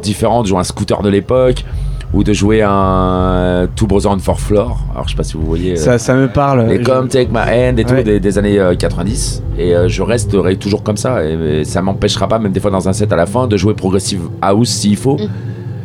différent, 0.00 0.42
de 0.42 0.48
jouer 0.48 0.58
un 0.58 0.64
scooter 0.64 1.02
de 1.02 1.08
l'époque 1.08 1.64
ou 2.12 2.24
de 2.24 2.32
jouer 2.32 2.60
un 2.62 3.68
Two 3.76 3.86
Brothers 3.86 4.10
on 4.12 4.18
Four 4.18 4.40
Floor. 4.40 4.78
Alors 4.92 5.04
je 5.06 5.12
sais 5.12 5.16
pas 5.16 5.22
si 5.22 5.34
vous 5.34 5.46
voyez. 5.46 5.72
euh, 5.72 5.76
Ça, 5.76 5.98
ça 5.98 6.14
me 6.14 6.28
parle. 6.28 6.66
les 6.66 6.78
Je- 6.78 6.82
Come 6.82 7.08
Take 7.08 7.30
My 7.32 7.38
Hand 7.70 7.78
et 7.78 7.84
tout 7.84 7.94
Ouais. 7.94 8.02
des, 8.02 8.18
des 8.20 8.38
années 8.38 8.58
euh, 8.58 8.74
90 8.74 9.42
et 9.58 9.74
euh, 9.76 9.88
je 9.88 10.02
resterai 10.02 10.56
toujours 10.56 10.82
comme 10.82 10.96
ça 10.96 11.24
et, 11.24 11.60
et 11.60 11.64
ça 11.64 11.82
m'empêchera 11.82 12.26
pas 12.26 12.38
même 12.38 12.50
des 12.52 12.60
fois 12.60 12.70
dans 12.72 12.88
un 12.88 12.92
set 12.92 13.12
à 13.12 13.16
la 13.16 13.26
fin 13.26 13.46
de 13.46 13.56
jouer 13.56 13.74
progressive 13.74 14.22
house 14.42 14.68
s'il 14.70 14.96
faut 14.96 15.16
Mm. 15.18 15.28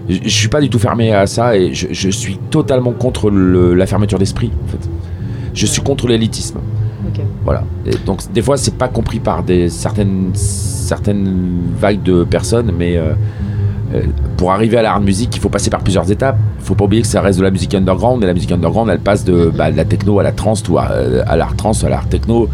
je, 0.10 0.18
je 0.24 0.30
suis 0.30 0.48
pas 0.48 0.62
du 0.62 0.70
tout 0.70 0.80
fermé 0.80 1.14
à 1.14 1.28
ça 1.28 1.56
et 1.58 1.74
je, 1.74 1.88
je 1.92 2.10
suis 2.10 2.38
totalement 2.50 2.92
contre 2.92 3.30
le- 3.30 3.74
la 3.76 3.86
fermeture 3.86 4.18
d'esprit 4.20 4.52
en 4.66 4.68
fait 4.72 4.90
je 5.54 5.66
suis 5.66 5.82
contre 5.82 6.08
l'élitisme 6.08 6.60
voilà 7.44 7.64
et 7.86 7.92
donc 8.06 8.20
des 8.34 8.42
fois 8.42 8.58
c'est 8.58 8.76
pas 8.76 8.88
compris 8.88 9.20
par 9.20 9.44
des 9.44 9.70
certaines 9.70 10.32
certaines 10.34 11.60
vagues 11.80 12.04
de 12.04 12.24
personnes 12.24 12.72
mais 12.78 12.98
euh, 12.98 13.02
euh, 13.12 13.14
pour 14.38 14.52
arriver 14.52 14.78
à 14.78 14.82
la 14.82 14.94
hard 14.94 15.04
music, 15.04 15.36
il 15.36 15.40
faut 15.40 15.50
passer 15.50 15.70
par 15.70 15.82
plusieurs 15.82 16.10
étapes. 16.12 16.38
Il 16.60 16.66
faut 16.66 16.76
pas 16.76 16.86
oublier 16.86 17.02
que 17.02 17.08
ça 17.08 17.22
reste 17.22 17.40
de 17.40 17.44
la 17.44 17.52
musique 17.52 17.74
underground 17.76 18.24
et 18.24 18.28
la 18.28 18.34
musique 18.34 18.52
underground, 18.52 18.90
elle 18.90 19.00
passe 19.00 19.24
de, 19.24 19.52
bah, 19.56 19.72
de 19.72 19.78
la 19.78 19.86
techno 19.86 20.20
à 20.20 20.24
la 20.24 20.32
trance, 20.32 20.64
ou 20.68 20.78
à, 20.78 20.90
à 21.28 21.36
l'art 21.36 21.56
trance, 21.56 21.84
à 21.84 21.90
l'art 21.90 22.08
techno, 22.08 22.50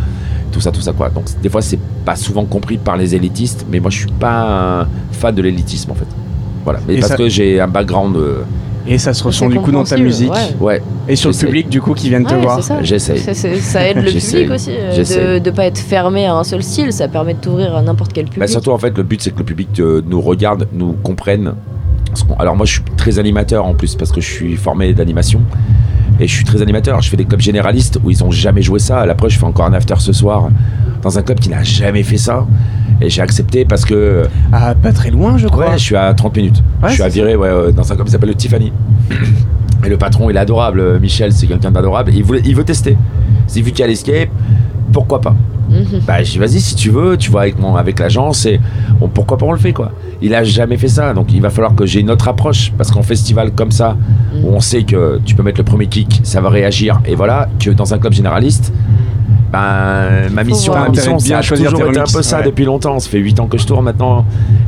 tout 0.51 0.59
ça, 0.61 0.71
tout 0.71 0.81
ça 0.81 0.91
quoi. 0.93 1.09
Donc 1.09 1.25
des 1.41 1.49
fois 1.49 1.61
c'est 1.61 1.79
pas 2.05 2.15
souvent 2.15 2.45
compris 2.45 2.77
par 2.77 2.97
les 2.97 3.15
élitistes, 3.15 3.65
mais 3.71 3.79
moi 3.79 3.89
je 3.89 3.97
suis 3.99 4.11
pas 4.11 4.81
un 4.81 4.87
fan 5.11 5.33
de 5.33 5.41
l'élitisme 5.41 5.91
en 5.91 5.95
fait. 5.95 6.07
Voilà, 6.63 6.79
mais 6.87 6.95
Et 6.95 6.99
parce 6.99 7.11
ça- 7.13 7.17
que 7.17 7.27
j'ai 7.29 7.59
un 7.59 7.67
background, 7.67 8.15
euh, 8.17 8.41
Et 8.87 8.97
ça 8.97 9.13
se 9.13 9.23
ressent 9.23 9.49
du 9.49 9.59
coup 9.59 9.71
dans 9.71 9.83
ta 9.83 9.97
musique. 9.97 10.31
ouais. 10.59 10.81
Et 11.07 11.15
sur 11.15 11.29
le 11.31 11.35
public 11.35 11.69
du 11.69 11.81
coup 11.81 11.93
qui 11.93 12.09
viennent 12.09 12.25
te 12.25 12.33
voir. 12.33 12.59
J'essaye. 12.81 13.19
Ça, 13.19 13.87
aide 13.87 13.97
le 13.97 14.11
public 14.11 14.51
aussi 14.51 14.71
euh, 14.71 15.39
de 15.39 15.49
ne 15.49 15.55
pas 15.55 15.65
être 15.65 15.77
fermé 15.77 16.25
à 16.25 16.35
un 16.35 16.43
seul 16.43 16.63
style. 16.63 16.91
Ça 16.93 17.07
permet 17.07 17.33
de 17.33 17.39
t'ouvrir 17.39 17.75
à 17.75 17.81
n'importe 17.81 18.13
quel 18.13 18.25
public. 18.25 18.39
Bah, 18.39 18.47
surtout 18.47 18.71
en 18.71 18.77
fait 18.77 18.95
le 18.97 19.03
but 19.03 19.21
c'est 19.21 19.31
que 19.31 19.39
le 19.39 19.45
public 19.45 19.79
euh, 19.79 20.01
nous 20.05 20.21
regarde, 20.21 20.67
nous 20.73 20.93
comprenne. 20.93 21.53
Alors 22.39 22.55
moi 22.55 22.65
je 22.65 22.73
suis 22.73 22.83
très 22.97 23.19
animateur 23.19 23.65
en 23.65 23.73
plus 23.73 23.95
parce 23.95 24.11
que 24.11 24.19
je 24.19 24.29
suis 24.29 24.55
formé 24.57 24.93
d'animation 24.93 25.41
et 26.21 26.27
je 26.27 26.33
suis 26.33 26.45
très 26.45 26.61
animateur. 26.61 27.01
Je 27.01 27.09
fais 27.09 27.17
des 27.17 27.25
clubs 27.25 27.41
généralistes 27.41 27.99
où 28.03 28.09
ils 28.11 28.23
ont 28.23 28.31
jamais 28.31 28.61
joué 28.61 28.79
ça. 28.79 29.01
À 29.01 29.05
la 29.05 29.15
preuve 29.15 29.31
je 29.31 29.37
fais 29.39 29.45
encore 29.45 29.65
un 29.65 29.73
after 29.73 29.95
ce 29.99 30.13
soir 30.13 30.47
dans 31.01 31.17
un 31.17 31.23
club 31.23 31.39
qui 31.39 31.49
n'a 31.49 31.63
jamais 31.63 32.03
fait 32.03 32.17
ça 32.17 32.45
et 33.01 33.09
j'ai 33.09 33.21
accepté 33.21 33.65
parce 33.65 33.83
que 33.83 34.23
Ah, 34.53 34.75
pas 34.75 34.93
très 34.93 35.09
loin, 35.09 35.37
je 35.37 35.47
crois. 35.47 35.71
ouais 35.71 35.77
je 35.77 35.83
suis 35.83 35.95
à 35.95 36.13
30 36.13 36.37
minutes. 36.37 36.63
Ouais, 36.83 36.89
je 36.89 36.93
suis 36.93 37.03
à 37.03 37.07
virer 37.09 37.35
ouais, 37.35 37.47
euh, 37.49 37.71
dans 37.71 37.91
un 37.91 37.95
club 37.95 38.05
qui 38.05 38.11
s'appelle 38.11 38.29
le 38.29 38.35
Tiffany. 38.35 38.71
Et 39.83 39.89
le 39.89 39.97
patron 39.97 40.29
il 40.29 40.35
est 40.35 40.39
adorable. 40.39 40.99
Michel 40.99 41.33
c'est 41.33 41.47
quelqu'un 41.47 41.71
d'adorable. 41.71 42.11
Et 42.11 42.17
Il, 42.17 42.23
voulait, 42.23 42.41
il 42.45 42.55
veut 42.55 42.63
tester. 42.63 42.95
C'est 43.47 43.61
vu 43.61 43.71
qu'il 43.71 43.79
y 43.79 43.83
a 43.83 43.87
l'escape, 43.87 44.29
pourquoi 44.93 45.19
pas? 45.19 45.35
Mhm. 45.71 46.01
bah 46.05 46.21
j'ai 46.21 46.33
dit 46.33 46.37
vas-y 46.39 46.59
si 46.59 46.75
tu 46.75 46.89
veux, 46.89 47.15
tu 47.17 47.31
vois 47.31 47.41
avec 47.43 47.57
mon 47.57 47.75
avec 47.77 47.97
l'agence 47.99 48.45
et 48.45 48.59
on- 48.99 49.07
pourquoi 49.07 49.37
pas 49.37 49.45
on 49.45 49.53
le 49.53 49.57
fait 49.57 49.71
quoi. 49.73 49.91
Il 50.21 50.35
a 50.35 50.43
jamais 50.43 50.75
fait 50.77 50.89
ça 50.89 51.13
donc 51.13 51.31
il 51.33 51.41
va 51.41 51.49
falloir 51.49 51.73
que 51.75 51.85
j'ai 51.85 52.01
une 52.01 52.11
autre 52.11 52.27
approche 52.27 52.71
parce 52.77 52.91
qu'en 52.91 53.01
festival 53.03 53.51
comme 53.51 53.71
ça 53.71 53.95
où 54.43 54.49
on 54.53 54.59
sait 54.59 54.83
que 54.83 55.19
tu 55.25 55.33
peux 55.33 55.43
mettre 55.43 55.59
le 55.59 55.63
premier 55.63 55.87
kick, 55.87 56.19
ça 56.23 56.41
va 56.41 56.49
réagir 56.49 56.99
et 57.05 57.15
voilà 57.15 57.47
que 57.59 57.69
dans 57.71 57.93
un 57.93 57.97
club 57.99 58.11
généraliste 58.13 58.73
ben 59.51 60.29
ma 60.31 60.43
mission, 60.43 60.73
ma 60.73 60.89
mission 60.89 61.19
ça 61.19 61.37
a 61.39 61.41
choisir 61.41 61.71
toujours 61.71 61.89
été 61.89 61.99
un 61.99 62.03
peu 62.03 62.21
ça 62.21 62.39
ouais. 62.39 62.45
depuis 62.45 62.63
longtemps. 62.65 62.99
Ça 62.99 63.09
fait 63.09 63.17
8 63.19 63.39
ans 63.39 63.47
que 63.47 63.57
je 63.57 63.65
tourne 63.65 63.83
maintenant 63.83 64.25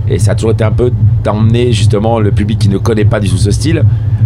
et 0.09 0.19
ça 0.19 0.31
a 0.31 0.35
toujours 0.35 0.51
été 0.51 0.63
un 0.63 0.71
peu 0.71 0.91
d'emmener 1.23 1.71
justement 1.71 2.19
le 2.19 2.31
public 2.31 2.59
qui 2.59 2.69
ne 2.69 2.77
connaît 2.77 3.06
pas 3.06 3.19
du 3.21 3.30
tout 3.30 3.37
ce 3.37 3.51
style, 3.51 3.83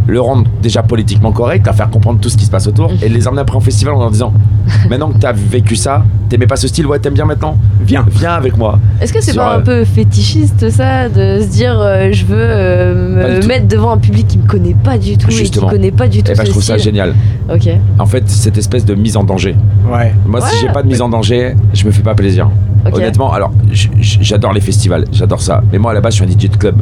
le 0.07 0.21
rendre 0.21 0.49
déjà 0.61 0.83
politiquement 0.83 1.31
correct, 1.31 1.67
à 1.67 1.73
faire 1.73 1.89
comprendre 1.89 2.19
tout 2.19 2.29
ce 2.29 2.37
qui 2.37 2.45
se 2.45 2.51
passe 2.51 2.65
autour 2.67 2.91
et 3.01 3.09
les 3.09 3.27
emmener 3.27 3.41
après 3.41 3.57
en 3.57 3.59
festival 3.59 3.93
en 3.95 3.99
leur 3.99 4.11
disant 4.11 4.33
maintenant 4.89 5.09
que 5.11 5.17
tu 5.19 5.25
as 5.25 5.33
vécu 5.33 5.75
ça, 5.75 6.03
t'aimais 6.29 6.47
pas 6.47 6.55
ce 6.55 6.67
style, 6.67 6.85
ouais 6.87 6.99
t'aimes 6.99 7.13
bien 7.13 7.25
maintenant 7.25 7.57
Viens. 7.85 8.05
viens 8.09 8.31
avec 8.33 8.57
moi. 8.57 8.79
Est-ce 9.01 9.13
que 9.13 9.21
c'est 9.21 9.31
Sur, 9.33 9.41
pas 9.41 9.55
euh, 9.55 9.59
un 9.59 9.61
peu 9.61 9.83
fétichiste 9.85 10.69
ça 10.69 11.09
de 11.09 11.41
se 11.41 11.47
dire 11.49 11.77
euh, 11.79 12.09
je 12.11 12.25
veux 12.25 12.35
euh, 12.39 13.35
me 13.35 13.41
tout. 13.41 13.47
mettre 13.47 13.67
devant 13.67 13.91
un 13.91 13.97
public 13.97 14.27
qui 14.27 14.37
me 14.37 14.47
connaît 14.47 14.73
pas 14.75 14.97
du 14.97 15.17
tout 15.17 15.29
Justement. 15.29 15.67
et 15.67 15.69
qui 15.71 15.75
connaît 15.77 15.91
pas 15.91 16.07
du 16.07 16.23
tout 16.23 16.31
Et 16.31 16.35
ben, 16.35 16.41
ce 16.41 16.47
je 16.47 16.51
trouve 16.51 16.63
ça 16.63 16.77
génial. 16.77 17.13
Ok. 17.53 17.69
En 17.99 18.05
fait, 18.05 18.29
cette 18.29 18.57
espèce 18.57 18.85
de 18.85 18.95
mise 18.95 19.15
en 19.17 19.23
danger. 19.23 19.55
Ouais. 19.91 20.13
Moi, 20.25 20.41
si 20.41 20.47
Ouais. 20.47 20.61
j'ai 20.61 20.73
pas 20.73 20.83
de 20.83 20.87
mise 20.87 21.01
en 21.01 21.09
danger, 21.09 21.53
je 21.73 21.85
me 21.85 21.91
fais 21.91 22.01
pas 22.01 22.15
plaisir. 22.15 22.49
Ok. 22.85 22.95
Honnêtement, 22.95 23.31
alors 23.33 23.51
j'adore 23.99 24.53
les 24.53 24.61
festivals, 24.61 25.05
j'adore 25.11 25.41
ça. 25.41 25.61
Mais 25.71 25.77
moi, 25.77 25.91
à 25.91 25.93
la 25.93 26.01
base, 26.01 26.15
je 26.15 26.23
suis 26.23 26.25
un 26.33 26.37
DJ 26.37 26.49
de 26.49 26.57
club. 26.57 26.81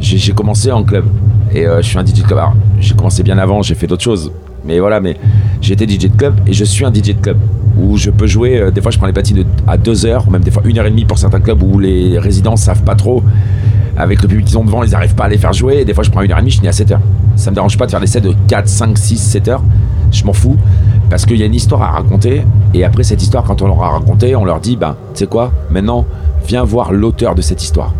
J'ai 0.00 0.18
j'ai 0.18 0.32
commencé 0.32 0.70
en 0.70 0.84
club 0.84 1.04
et 1.52 1.66
euh, 1.66 1.82
je 1.82 1.88
suis 1.88 1.98
un 1.98 2.04
DJ 2.04 2.14
de 2.14 2.22
club. 2.22 2.38
J'ai 2.80 2.94
commencé 2.94 3.22
bien 3.22 3.38
avant, 3.38 3.62
j'ai 3.62 3.74
fait 3.74 3.86
d'autres 3.86 4.02
choses. 4.02 4.30
Mais 4.64 4.80
voilà, 4.80 5.00
mais 5.00 5.16
été 5.62 5.88
DJ 5.88 6.08
de 6.10 6.16
club 6.16 6.34
et 6.46 6.52
je 6.52 6.64
suis 6.64 6.84
un 6.84 6.92
DJ 6.92 7.14
de 7.14 7.20
club 7.20 7.38
où 7.78 7.96
je 7.96 8.10
peux 8.10 8.26
jouer. 8.26 8.58
euh, 8.58 8.70
des 8.70 8.80
fois, 8.80 8.90
je 8.90 8.98
prends 8.98 9.06
les 9.06 9.12
platines 9.12 9.44
à 9.66 9.76
2 9.76 10.06
heures, 10.06 10.30
même 10.30 10.42
des 10.42 10.50
fois 10.50 10.62
1 10.66 10.76
heure 10.76 10.86
et 10.86 10.90
demie 10.90 11.04
pour 11.04 11.18
certains 11.18 11.40
clubs 11.40 11.62
où 11.62 11.78
les 11.78 12.18
résidents 12.18 12.56
savent 12.56 12.82
pas 12.82 12.94
trop. 12.94 13.22
Avec 13.96 14.22
le 14.22 14.28
public 14.28 14.46
qu'ils 14.46 14.58
ont 14.58 14.64
devant, 14.64 14.82
ils 14.84 14.94
arrivent 14.94 15.14
pas 15.14 15.24
à 15.24 15.28
les 15.28 15.38
faire 15.38 15.52
jouer. 15.52 15.78
Et 15.78 15.84
des 15.84 15.94
fois, 15.94 16.04
je 16.04 16.10
prends 16.10 16.20
1 16.20 16.30
heure 16.30 16.38
et 16.38 16.40
demie, 16.40 16.50
je 16.50 16.56
finis 16.56 16.68
à 16.68 16.72
7 16.72 16.92
heures. 16.92 17.00
Ça 17.36 17.50
me 17.50 17.54
dérange 17.54 17.78
pas 17.78 17.86
de 17.86 17.90
faire 17.90 18.00
des 18.00 18.06
sets 18.06 18.20
de 18.20 18.34
4, 18.48 18.68
5, 18.68 18.98
6, 18.98 19.16
7 19.16 19.48
heures. 19.48 19.62
Je 20.10 20.24
m'en 20.24 20.32
fous 20.32 20.56
parce 21.10 21.24
qu'il 21.24 21.36
y 21.36 21.42
a 21.42 21.46
une 21.46 21.54
histoire 21.54 21.82
à 21.82 21.90
raconter. 21.92 22.42
Et 22.74 22.84
après 22.84 23.04
cette 23.04 23.22
histoire, 23.22 23.44
quand 23.44 23.62
on 23.62 23.66
leur 23.66 23.82
a 23.82 23.90
raconté, 23.90 24.34
on 24.36 24.44
leur 24.44 24.60
dit, 24.60 24.76
ben, 24.76 24.96
tu 25.14 25.20
sais 25.20 25.26
quoi, 25.26 25.52
maintenant, 25.70 26.04
viens 26.46 26.64
voir 26.64 26.92
l'auteur 26.92 27.34
de 27.34 27.42
cette 27.42 27.62
histoire, 27.62 27.94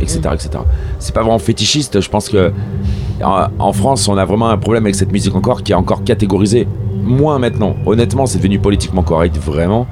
etc., 0.00 0.20
etc. 0.32 0.50
C'est 0.98 1.14
pas 1.14 1.22
vraiment 1.22 1.38
fétichiste. 1.38 2.00
Je 2.00 2.08
pense 2.08 2.28
que 2.28 2.52
en, 3.22 3.46
en 3.58 3.72
France, 3.72 4.08
on 4.08 4.16
a 4.16 4.24
vraiment 4.24 4.48
un 4.48 4.58
problème 4.58 4.84
avec 4.84 4.94
cette 4.94 5.12
musique 5.12 5.34
encore 5.34 5.62
qui 5.62 5.72
est 5.72 5.76
encore 5.76 6.04
catégorisée. 6.04 6.66
Moins 7.04 7.38
maintenant. 7.38 7.74
Honnêtement, 7.86 8.26
c'est 8.26 8.38
devenu 8.38 8.58
politiquement 8.58 9.02
correct, 9.02 9.36
vraiment. 9.38 9.86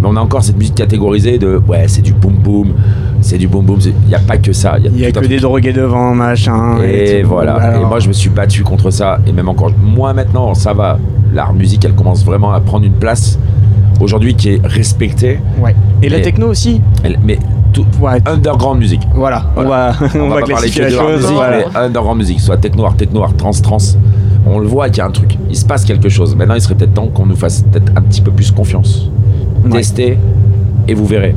Mais 0.00 0.06
on 0.08 0.14
a 0.16 0.20
encore 0.20 0.44
cette 0.44 0.56
musique 0.56 0.76
catégorisée 0.76 1.36
de 1.38 1.60
ouais, 1.66 1.88
c'est 1.88 2.00
du 2.02 2.12
boom 2.12 2.34
boom, 2.34 2.74
c'est 3.20 3.38
du 3.38 3.48
boom 3.48 3.64
boom. 3.64 3.78
Il 3.82 3.92
n'y 4.08 4.14
a 4.14 4.20
pas 4.20 4.36
que 4.36 4.52
ça. 4.52 4.76
Il 4.78 4.96
y 4.98 5.04
a 5.04 5.10
que 5.10 5.26
des 5.26 5.40
drogués 5.40 5.72
devant, 5.72 6.14
machin. 6.14 6.78
Et 6.82 7.22
tout. 7.22 7.28
voilà. 7.28 7.54
Alors, 7.56 7.82
Et 7.82 7.84
moi, 7.86 7.98
je 7.98 8.06
me 8.06 8.12
suis 8.12 8.30
battu 8.30 8.62
contre 8.62 8.90
ça. 8.90 9.18
Et 9.26 9.32
même 9.32 9.48
encore, 9.48 9.72
moi 9.82 10.14
maintenant, 10.14 10.54
ça 10.54 10.72
va. 10.72 10.98
L'art 11.32 11.52
musique, 11.54 11.84
elle 11.84 11.94
commence 11.94 12.24
vraiment 12.24 12.52
à 12.52 12.60
prendre 12.60 12.84
une 12.84 12.92
place 12.92 13.38
aujourd'hui 14.00 14.34
qui 14.34 14.50
est 14.50 14.60
respectée. 14.66 15.38
Ouais. 15.62 15.74
Et 16.02 16.08
la 16.08 16.20
techno 16.20 16.48
aussi 16.48 16.80
Elle- 17.04 17.18
mais 17.24 17.38
tout 17.72 17.84
Ouais. 18.00 18.20
underground 18.26 18.78
musique. 18.80 19.02
Voilà, 19.14 19.44
on 19.56 19.62
va, 19.64 19.92
on 20.14 20.18
On, 20.20 20.28
va 20.28 20.34
va, 20.36 20.40
pas 20.40 20.46
parler 20.46 20.68
classifier 20.70 20.80
que 20.86 20.86
la 20.86 20.98
chose. 20.98 21.16
musique, 21.22 21.34
voilà. 21.36 21.56
mais 21.58 21.76
underground 21.78 22.18
musique, 22.18 22.40
soit 22.40 22.56
techno 22.56 22.84
art, 22.84 22.96
techno 22.96 23.22
art, 23.22 23.36
trans, 23.36 23.50
trans. 23.52 23.78
On 24.46 24.58
le 24.58 24.66
voit 24.66 24.88
qu'il 24.88 24.98
y 24.98 25.00
a 25.02 25.06
un 25.06 25.10
truc. 25.10 25.36
Il 25.50 25.56
se 25.56 25.64
passe 25.66 25.84
quelque 25.84 26.08
chose. 26.08 26.34
Maintenant, 26.34 26.54
il 26.54 26.60
serait 26.62 26.74
peut-être 26.74 26.94
temps 26.94 27.06
qu'on 27.08 27.26
nous 27.26 27.36
fasse 27.36 27.62
peut-être 27.62 27.92
un 27.94 28.00
petit 28.00 28.22
peu 28.22 28.30
plus 28.30 28.50
confiance. 28.50 29.10
Ouais. 29.64 29.70
Tester 29.72 30.18
et 30.88 30.94
vous 30.94 31.04
verrez. 31.06 31.36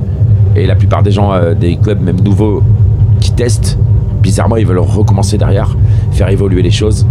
Et 0.56 0.66
la 0.66 0.76
plupart 0.76 1.04
des 1.04 1.12
gens, 1.12 1.34
euh, 1.34 1.54
des 1.54 1.76
clubs 1.76 2.02
même 2.02 2.22
nouveaux, 2.22 2.64
qui 3.20 3.32
testent, 3.32 3.78
bizarrement, 4.22 4.56
ils 4.56 4.66
veulent 4.66 4.80
recommencer 4.80 5.38
derrière, 5.38 5.76
faire 6.12 6.30
évoluer 6.30 6.62
les 6.62 6.72
choses. 6.72 7.06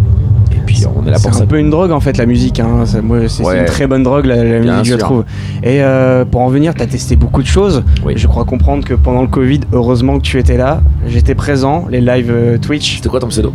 Et 0.73 0.75
puis, 0.75 0.87
on 0.87 1.07
est 1.07 1.11
là 1.11 1.19
C'est 1.19 1.29
pour 1.29 1.35
ça. 1.37 1.45
un 1.45 1.47
peu 1.47 1.59
une 1.59 1.71
drogue 1.71 1.91
en 1.93 2.01
fait 2.01 2.17
la 2.17 2.27
musique. 2.27 2.61
Hein. 2.61 2.85
Moi, 3.03 3.19
c'est 3.29 3.43
Ouais. 3.45 3.61
une 3.61 3.65
très 3.67 3.87
bonne 3.87 4.03
drogue 4.03 4.27
la, 4.27 4.43
musique 4.61 4.85
je 4.93 4.97
trouve. 4.97 5.25
Et 5.63 5.83
euh, 5.83 6.25
pour 6.25 6.41
en 6.41 6.49
venir, 6.49 6.75
tu 6.75 6.83
as 6.83 6.87
testé 6.87 7.17
beaucoup 7.17 7.43
de 7.43 7.47
choses. 7.47 7.83
Oui. 8.05 8.15
Je 8.17 8.27
crois 8.27 8.45
comprendre 8.45 8.85
que 8.85 8.95
pendant 8.95 9.23
le 9.23 9.29
Covid, 9.29 9.61
heureusement 9.73 10.17
que 10.19 10.23
tu 10.23 10.39
étais 10.39 10.57
là. 10.57 10.81
J'étais 11.07 11.35
présent, 11.35 11.87
les 11.91 12.01
lives 12.01 12.31
euh, 12.31 12.59
Twitch. 12.59 12.97
C'était 12.97 13.09
quoi 13.09 13.21
ton 13.21 13.29
pseudo? 13.29 13.53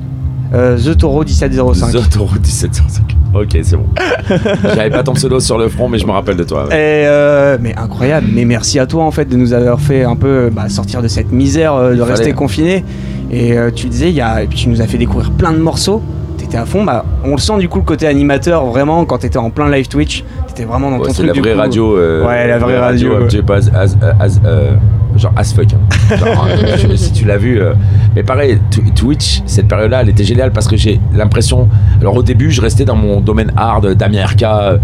Euh, 0.53 0.77
The 0.77 0.97
Toro 0.97 1.24
1705. 1.25 1.89
Zotoro 1.91 2.29
1705. 2.36 3.15
Ok, 3.33 3.57
c'est 3.63 3.75
bon. 3.75 3.83
J'avais 4.63 4.89
pas 4.89 5.03
ton 5.03 5.12
pseudo 5.13 5.41
sur 5.41 5.57
le 5.57 5.67
front, 5.67 5.89
mais 5.89 5.97
je 6.00 6.05
me 6.07 6.12
rappelle 6.12 6.38
de 6.38 6.45
toi. 6.45 6.67
ouais. 6.67 6.74
Et 6.74 7.05
euh, 7.07 7.57
mais 7.62 7.75
incroyable, 7.75 8.27
mais 8.33 8.45
merci 8.45 8.79
à 8.79 8.86
toi 8.86 9.03
en 9.03 9.12
fait 9.12 9.25
de 9.25 9.36
nous 9.36 9.51
avoir 9.51 9.81
fait 9.81 10.05
un 10.05 10.15
peu 10.15 10.50
bah, 10.50 10.69
sortir 10.69 11.01
de 11.01 11.09
cette 11.09 11.33
misère 11.33 11.74
euh, 11.74 11.89
de 11.89 11.95
Il 11.95 12.00
fallait. 12.00 12.12
rester 12.12 12.31
confiné. 12.33 12.86
Et 13.29 13.57
euh, 13.57 13.71
tu 13.75 13.88
disais, 13.88 14.07
il 14.07 14.15
y 14.15 14.21
a, 14.21 14.41
et 14.41 14.47
puis 14.47 14.57
tu 14.57 14.69
nous 14.69 14.81
as 14.81 14.88
fait 14.88 14.97
découvrir 14.97 15.31
plein 15.31 15.51
de 15.51 15.57
morceaux. 15.57 16.01
T'étais 16.47 16.57
à 16.59 16.65
fond, 16.65 16.83
bah, 16.85 17.03
on 17.25 17.31
le 17.31 17.37
sent 17.39 17.57
du 17.59 17.67
coup 17.67 17.79
le 17.79 17.83
côté 17.83 18.07
animateur 18.07 18.65
vraiment 18.67 19.03
quand 19.03 19.17
t'étais 19.17 19.37
en 19.37 19.49
plein 19.49 19.69
live 19.69 19.87
Twitch. 19.89 20.23
T'étais 20.47 20.63
vraiment 20.63 20.89
dans 20.89 20.97
Ouais, 20.97 21.07
ton 21.07 21.09
c'est 21.09 21.15
truc 21.15 21.27
la 21.27 21.33
du 21.33 21.41
vraie 21.41 21.53
coup. 21.53 21.59
radio. 21.59 21.97
euh, 21.97 22.25
Ouais, 22.25 22.47
la 22.47 22.57
vraie 22.57 22.79
radio, 22.79 23.19
ouais. 23.19 23.41
peu 23.41 23.53
as, 23.53 23.67
as- 23.75 23.97
as- 24.19 24.39
euh, 24.45 24.71
genre 25.17 25.33
as 25.35 25.53
fuck. 25.53 25.65
hein. 25.73 26.15
Genre, 26.15 26.47
euh, 26.49 26.77
je- 26.77 26.95
si 26.95 27.11
tu 27.11 27.25
l'as 27.25 27.35
vu. 27.37 27.59
euh, 27.59 27.73
mais 28.15 28.23
pareil, 28.23 28.59
Tw- 28.71 28.93
Twitch, 28.93 29.41
cette 29.45 29.67
période-là, 29.67 30.01
elle 30.03 30.09
était 30.09 30.23
géniale 30.23 30.51
parce 30.53 30.67
que 30.69 30.77
j'ai 30.77 31.01
l'impression. 31.13 31.67
Alors 31.99 32.15
au 32.15 32.23
début, 32.23 32.49
je 32.49 32.61
restais 32.61 32.85
dans 32.85 32.95
mon 32.95 33.19
domaine 33.19 33.51
hard, 33.57 33.93
Damien 33.95 34.23
RK, 34.25 34.43
euh, 34.43 34.77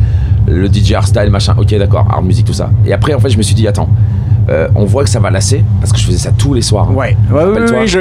le 0.47 0.67
DJ 0.67 0.91
hardstyle, 0.95 1.29
machin. 1.29 1.55
Ok, 1.57 1.73
d'accord, 1.77 2.05
hard 2.11 2.25
musique, 2.25 2.45
tout 2.45 2.51
ça. 2.53 2.71
Et 2.85 2.91
après, 2.91 3.13
en 3.13 3.19
fait, 3.19 3.29
je 3.29 3.37
me 3.37 3.41
suis 3.43 3.55
dit, 3.55 3.67
attends, 3.69 3.87
euh, 4.49 4.67
on 4.75 4.85
voit 4.85 5.03
que 5.03 5.09
ça 5.09 5.19
va 5.19 5.29
lasser 5.29 5.63
parce 5.79 5.91
que 5.93 5.99
je 5.99 6.05
faisais 6.05 6.17
ça 6.17 6.31
tous 6.37 6.53
les 6.53 6.61
soirs. 6.61 6.89
hein. 6.89 6.93
Ouais, 6.93 7.15
ouais, 7.31 7.43
ouais, 7.45 7.59
oui, 7.81 7.87
je... 7.87 7.99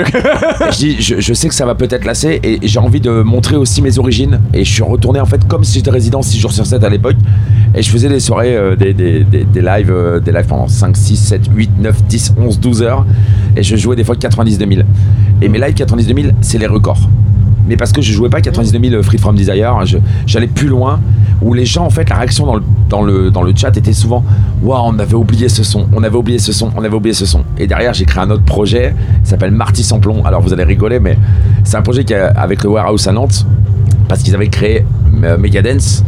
Dis, 0.78 0.96
je, 1.00 1.20
je 1.20 1.34
sais 1.34 1.48
que 1.48 1.54
ça 1.54 1.64
va 1.66 1.74
peut-être 1.74 2.04
lasser 2.04 2.40
et 2.42 2.58
j'ai 2.62 2.78
envie 2.78 3.00
de 3.00 3.22
montrer 3.22 3.56
aussi 3.56 3.80
mes 3.82 3.98
origines. 3.98 4.40
Et 4.52 4.64
je 4.64 4.72
suis 4.72 4.82
retourné 4.82 5.20
en 5.20 5.26
fait 5.26 5.46
comme 5.46 5.64
si 5.64 5.74
j'étais 5.78 5.90
résident 5.90 6.22
6 6.22 6.38
jours 6.38 6.52
sur 6.52 6.66
7 6.66 6.82
à 6.84 6.88
l'époque. 6.88 7.16
Et 7.74 7.82
je 7.82 7.90
faisais 7.90 8.08
des 8.08 8.20
soirées, 8.20 8.54
euh, 8.56 8.76
des, 8.76 8.92
des, 8.92 9.24
des, 9.24 9.44
des 9.44 9.60
lives, 9.62 9.90
euh, 9.90 10.20
des 10.20 10.32
lives 10.32 10.46
pendant 10.46 10.68
5, 10.68 10.96
6, 10.96 11.16
7, 11.16 11.42
8, 11.54 11.70
9, 11.80 12.04
10, 12.04 12.34
11, 12.38 12.60
12 12.60 12.82
heures. 12.82 13.06
Et 13.56 13.62
je 13.62 13.76
jouais 13.76 13.96
des 13.96 14.04
fois 14.04 14.16
90 14.16 14.58
2000. 14.58 14.84
Et 15.40 15.48
mes 15.48 15.58
lives 15.58 15.74
90 15.74 16.06
2000, 16.06 16.34
c'est 16.40 16.58
les 16.58 16.66
records. 16.66 17.08
Mais 17.68 17.76
parce 17.76 17.92
que 17.92 18.02
je 18.02 18.12
jouais 18.12 18.28
pas 18.28 18.40
90 18.40 18.72
2000 18.72 19.02
Free 19.02 19.18
From 19.18 19.36
Desire, 19.36 19.78
j'allais 20.26 20.46
plus 20.46 20.68
loin. 20.68 21.00
Où 21.40 21.54
les 21.54 21.64
gens, 21.64 21.84
en 21.84 21.90
fait, 21.90 22.08
la 22.08 22.16
réaction 22.16 22.46
dans 22.88 23.02
le, 23.02 23.32
chat 23.56 23.76
était 23.76 23.92
souvent 23.92 24.24
Waouh, 24.62 24.92
on 24.94 24.98
avait 24.98 25.14
oublié 25.14 25.48
ce 25.48 25.64
son, 25.64 25.88
on 25.92 26.02
avait 26.04 26.16
oublié 26.16 26.38
ce 26.38 26.52
son, 26.52 26.70
on 26.76 26.84
avait 26.84 26.94
oublié 26.94 27.14
ce 27.14 27.26
son. 27.26 27.42
Et 27.58 27.66
derrière, 27.66 27.92
j'ai 27.94 28.04
créé 28.04 28.22
un 28.22 28.30
autre 28.30 28.44
projet, 28.44 28.94
s'appelle 29.24 29.50
Marty 29.50 29.82
Samplon. 29.82 30.24
Alors 30.24 30.40
vous 30.40 30.52
allez 30.52 30.64
rigoler, 30.64 31.00
mais 31.00 31.18
c'est 31.64 31.76
un 31.76 31.82
projet 31.82 32.04
avec 32.36 32.62
le 32.62 32.70
Warehouse 32.70 33.08
à 33.08 33.12
Nantes, 33.12 33.44
parce 34.08 34.22
qu'ils 34.22 34.34
avaient 34.34 34.48
créé 34.48 34.84
euh, 35.24 35.36
Megadance 35.36 36.04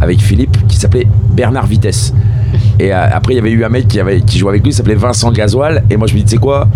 avec 0.00 0.20
Philippe, 0.20 0.56
qui 0.68 0.76
s'appelait 0.76 1.06
Bernard 1.30 1.66
Vitesse. 1.66 2.14
Et 2.78 2.92
euh, 2.92 3.06
après, 3.12 3.34
il 3.34 3.36
y 3.36 3.40
avait 3.40 3.50
eu 3.50 3.64
un 3.64 3.68
mec 3.68 3.88
qui, 3.88 4.38
jouait 4.38 4.50
avec 4.50 4.64
lui, 4.64 4.72
s'appelait 4.72 4.94
Vincent 4.94 5.32
Gasoil. 5.32 5.82
Et 5.90 5.96
moi, 5.96 6.06
je 6.06 6.14
me 6.14 6.18
dis, 6.18 6.24
tu 6.24 6.30
sais 6.30 6.36
quoi? 6.36 6.68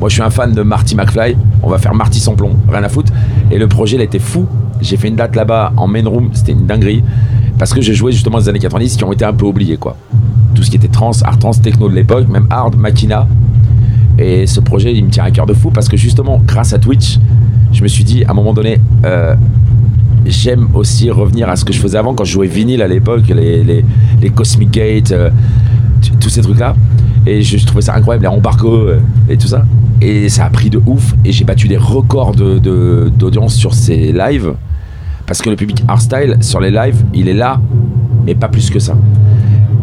Moi, 0.00 0.08
je 0.08 0.14
suis 0.14 0.22
un 0.22 0.30
fan 0.30 0.52
de 0.52 0.62
Marty 0.62 0.94
McFly. 0.94 1.36
On 1.62 1.68
va 1.68 1.78
faire 1.78 1.94
Marty 1.94 2.20
Samplon, 2.20 2.50
rien 2.68 2.84
à 2.84 2.88
foutre. 2.88 3.12
Et 3.50 3.58
le 3.58 3.66
projet, 3.66 3.96
il 3.96 4.02
était 4.02 4.20
fou. 4.20 4.46
J'ai 4.80 4.96
fait 4.96 5.08
une 5.08 5.16
date 5.16 5.34
là-bas 5.34 5.72
en 5.76 5.88
main 5.88 6.06
room, 6.06 6.30
c'était 6.32 6.52
une 6.52 6.66
dinguerie. 6.66 7.02
Parce 7.58 7.74
que 7.74 7.80
j'ai 7.80 7.94
joué 7.94 8.12
justement 8.12 8.38
des 8.38 8.48
années 8.48 8.60
90 8.60 8.96
qui 8.96 9.04
ont 9.04 9.12
été 9.12 9.24
un 9.24 9.32
peu 9.32 9.46
oubliés, 9.46 9.76
quoi. 9.76 9.96
Tout 10.54 10.62
ce 10.62 10.70
qui 10.70 10.76
était 10.76 10.88
trans, 10.88 11.10
art 11.24 11.38
trans, 11.38 11.50
techno 11.50 11.88
de 11.88 11.94
l'époque, 11.94 12.28
même 12.28 12.46
hard, 12.48 12.76
machina. 12.76 13.26
Et 14.18 14.46
ce 14.46 14.60
projet, 14.60 14.94
il 14.94 15.04
me 15.04 15.10
tient 15.10 15.24
à 15.24 15.30
cœur 15.32 15.46
de 15.46 15.54
fou 15.54 15.70
parce 15.70 15.88
que 15.88 15.96
justement, 15.96 16.40
grâce 16.46 16.72
à 16.72 16.78
Twitch, 16.78 17.18
je 17.72 17.82
me 17.82 17.88
suis 17.88 18.04
dit, 18.04 18.24
à 18.24 18.30
un 18.30 18.34
moment 18.34 18.52
donné, 18.52 18.80
euh, 19.04 19.34
j'aime 20.26 20.68
aussi 20.74 21.10
revenir 21.10 21.48
à 21.48 21.56
ce 21.56 21.64
que 21.64 21.72
je 21.72 21.80
faisais 21.80 21.98
avant 21.98 22.14
quand 22.14 22.24
je 22.24 22.32
jouais 22.32 22.46
vinyle 22.46 22.82
à 22.82 22.88
l'époque, 22.88 23.28
les, 23.28 23.64
les, 23.64 23.84
les 24.20 24.30
Cosmic 24.30 24.70
Gate, 24.70 25.10
euh, 25.10 25.30
tous 26.20 26.28
ces 26.28 26.42
trucs-là. 26.42 26.76
Et 27.26 27.42
je, 27.42 27.58
je 27.58 27.66
trouvais 27.66 27.82
ça 27.82 27.94
incroyable, 27.94 28.24
les 28.24 28.28
embargo 28.28 28.74
euh, 28.74 29.00
et 29.28 29.36
tout 29.36 29.48
ça. 29.48 29.64
Et 30.00 30.28
ça 30.28 30.44
a 30.44 30.50
pris 30.50 30.70
de 30.70 30.80
ouf. 30.86 31.14
Et 31.24 31.32
j'ai 31.32 31.44
battu 31.44 31.68
des 31.68 31.76
records 31.76 32.32
de- 32.32 32.58
de- 32.58 33.10
d'audience 33.16 33.54
sur 33.54 33.74
ces 33.74 34.12
lives. 34.12 34.52
Parce 35.26 35.42
que 35.42 35.50
le 35.50 35.56
public 35.56 35.84
hardstyle, 35.88 36.36
sur 36.40 36.60
les 36.60 36.70
lives, 36.70 37.02
il 37.12 37.28
est 37.28 37.34
là, 37.34 37.60
mais 38.24 38.34
pas 38.34 38.48
plus 38.48 38.70
que 38.70 38.78
ça. 38.78 38.96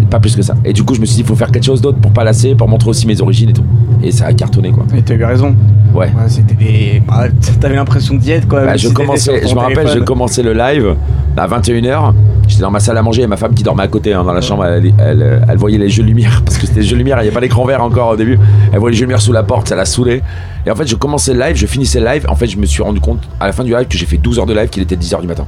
Pas 0.09 0.19
plus 0.19 0.35
que 0.35 0.41
ça. 0.43 0.55
Et 0.63 0.71
du 0.71 0.83
coup, 0.83 0.93
je 0.93 1.01
me 1.01 1.05
suis 1.05 1.15
dit, 1.15 1.21
il 1.21 1.27
faut 1.27 1.35
faire 1.35 1.51
quelque 1.51 1.63
chose 1.65 1.81
d'autre 1.81 1.97
pour 1.97 2.11
pas 2.11 2.23
lasser, 2.23 2.53
pour 2.55 2.67
montrer 2.69 2.89
aussi 2.91 3.07
mes 3.07 3.19
origines 3.21 3.49
et 3.49 3.53
tout. 3.53 3.63
Et 4.03 4.11
ça 4.11 4.27
a 4.27 4.33
cartonné, 4.33 4.71
quoi. 4.71 4.85
Et 4.95 5.01
t'as 5.01 5.15
eu 5.15 5.23
raison. 5.23 5.55
Ouais. 5.93 6.05
Ouais, 6.07 6.27
c'était 6.29 6.53
des. 6.53 7.01
bah, 7.07 7.25
T'avais 7.59 7.75
l'impression 7.75 8.15
d'y 8.15 8.31
être 8.31 8.47
quoi. 8.47 8.65
Bah, 8.65 8.77
je 8.77 8.87
commençais, 8.89 9.41
je 9.47 9.53
me 9.55 9.59
rappelle, 9.59 9.87
je 9.87 9.99
commençais 9.99 10.43
le 10.43 10.53
live 10.53 10.95
à 11.37 11.47
21h. 11.47 12.13
J'étais 12.47 12.61
dans 12.61 12.71
ma 12.71 12.79
salle 12.79 12.97
à 12.97 13.01
manger 13.01 13.23
et 13.23 13.27
ma 13.27 13.37
femme 13.37 13.53
qui 13.53 13.63
dormait 13.63 13.83
à 13.83 13.87
côté 13.87 14.13
hein, 14.13 14.23
dans 14.23 14.33
la 14.33 14.41
chambre, 14.41 14.65
elle, 14.65 15.57
voyait 15.57 15.77
les 15.77 15.89
jeux 15.89 16.03
de 16.03 16.07
lumière 16.07 16.41
parce 16.45 16.57
que 16.57 16.67
c'était 16.67 16.81
les 16.81 16.85
jeux 16.85 16.93
de 16.93 16.99
lumière, 16.99 17.17
il 17.17 17.21
n'y 17.21 17.27
avait 17.27 17.33
pas 17.33 17.41
l'écran 17.41 17.65
vert 17.65 17.81
encore 17.81 18.09
au 18.09 18.15
début. 18.15 18.39
Elle 18.71 18.79
voyait 18.79 18.93
les 18.93 18.97
jeux 18.97 19.05
de 19.05 19.09
lumière 19.09 19.21
sous 19.21 19.33
la 19.33 19.43
porte, 19.43 19.67
ça 19.67 19.75
l'a 19.75 19.85
saoulé. 19.85 20.21
Et 20.65 20.71
en 20.71 20.75
fait, 20.75 20.87
je 20.87 20.95
commençais 20.95 21.33
le 21.33 21.39
live, 21.39 21.55
je 21.55 21.65
finissais 21.65 21.99
le 21.99 22.05
live. 22.05 22.25
En 22.29 22.35
fait, 22.35 22.47
je 22.47 22.57
me 22.57 22.65
suis 22.65 22.83
rendu 22.83 22.99
compte 22.99 23.21
à 23.39 23.47
la 23.47 23.53
fin 23.53 23.63
du 23.63 23.73
live 23.73 23.87
que 23.87 23.97
j'ai 23.97 24.05
fait 24.05 24.17
12 24.17 24.39
heures 24.39 24.45
de 24.45 24.53
live 24.53 24.69
qu'il 24.69 24.83
était 24.83 24.95
10h 24.95 25.21
du 25.21 25.27
matin. 25.27 25.45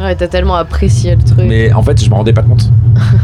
Ouais, 0.00 0.14
t'as 0.16 0.28
tellement 0.28 0.54
apprécié 0.54 1.14
le 1.14 1.22
truc. 1.22 1.44
Mais 1.46 1.72
en 1.72 1.82
fait, 1.82 2.02
je 2.02 2.08
me 2.08 2.14
rendais 2.14 2.32
pas 2.32 2.42
compte. 2.42 2.70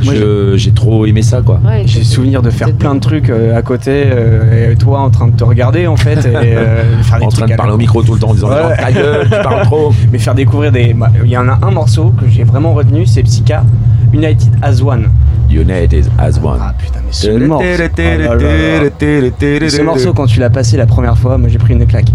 J'ai 0.57 0.73
trop 0.73 1.07
aimé 1.07 1.23
ça 1.23 1.43
quoi. 1.43 1.61
Ouais, 1.65 1.83
J'ai 1.87 2.05
souvenir 2.05 2.43
de 2.43 2.51
faire 2.51 2.73
plein 2.73 2.95
de 2.95 3.01
trucs 3.01 3.31
euh, 3.31 3.57
à 3.57 3.63
côté, 3.63 4.05
euh, 4.07 4.73
et 4.73 4.77
toi 4.77 5.01
en 5.01 5.11
train 5.11 5.29
de 5.29 5.37
te 5.37 5.45
regarder 5.45 5.87
en 5.87 5.97
fait, 5.97 6.19
et 6.19 6.23
euh, 6.35 7.03
faire 7.03 7.19
des 7.19 7.25
En 7.25 7.29
train 7.29 7.47
de 7.47 7.55
parler 7.55 7.73
au 7.73 7.79
micro 7.79 8.03
tout 8.03 8.15
le 8.15 8.21
temps 8.21 8.31
en 8.31 8.35
disant 8.35 8.49
Ouais. 8.49 8.77
ta 8.77 8.93
gueule, 8.93 9.25
tu 9.25 9.31
parles 9.31 9.65
trop. 9.65 9.93
Mais 10.13 10.19
faire 10.19 10.35
découvrir 10.35 10.73
des. 10.73 10.95
bah, 10.95 11.11
Il 11.25 11.31
y 11.31 11.37
en 11.37 11.49
a 11.49 11.59
un 11.63 11.71
morceau 11.71 12.11
que 12.21 12.29
j'ai 12.29 12.45
vraiment 12.45 12.73
retenu, 12.75 13.07
c'est 13.07 13.23
Psycha, 13.23 13.65
United 14.13 14.53
as 14.63 14.83
One. 14.83 15.09
United 15.51 16.07
as 16.19 16.39
one. 16.43 16.59
Ah 16.61 16.75
putain, 16.79 17.01
mais 17.07 17.13
ce 17.13 17.31
morceau. 17.31 17.65
là 17.65 18.35
là. 18.35 19.69
Ce 19.71 19.83
morceau, 19.83 20.13
quand 20.13 20.27
tu 20.27 20.41
l'as 20.41 20.51
passé 20.51 20.77
la 20.77 20.85
première 20.87 21.17
fois, 21.17 21.39
moi 21.39 21.49
j'ai 21.49 21.59
pris 21.59 21.73
une 21.73 21.87
claque. 21.87 22.11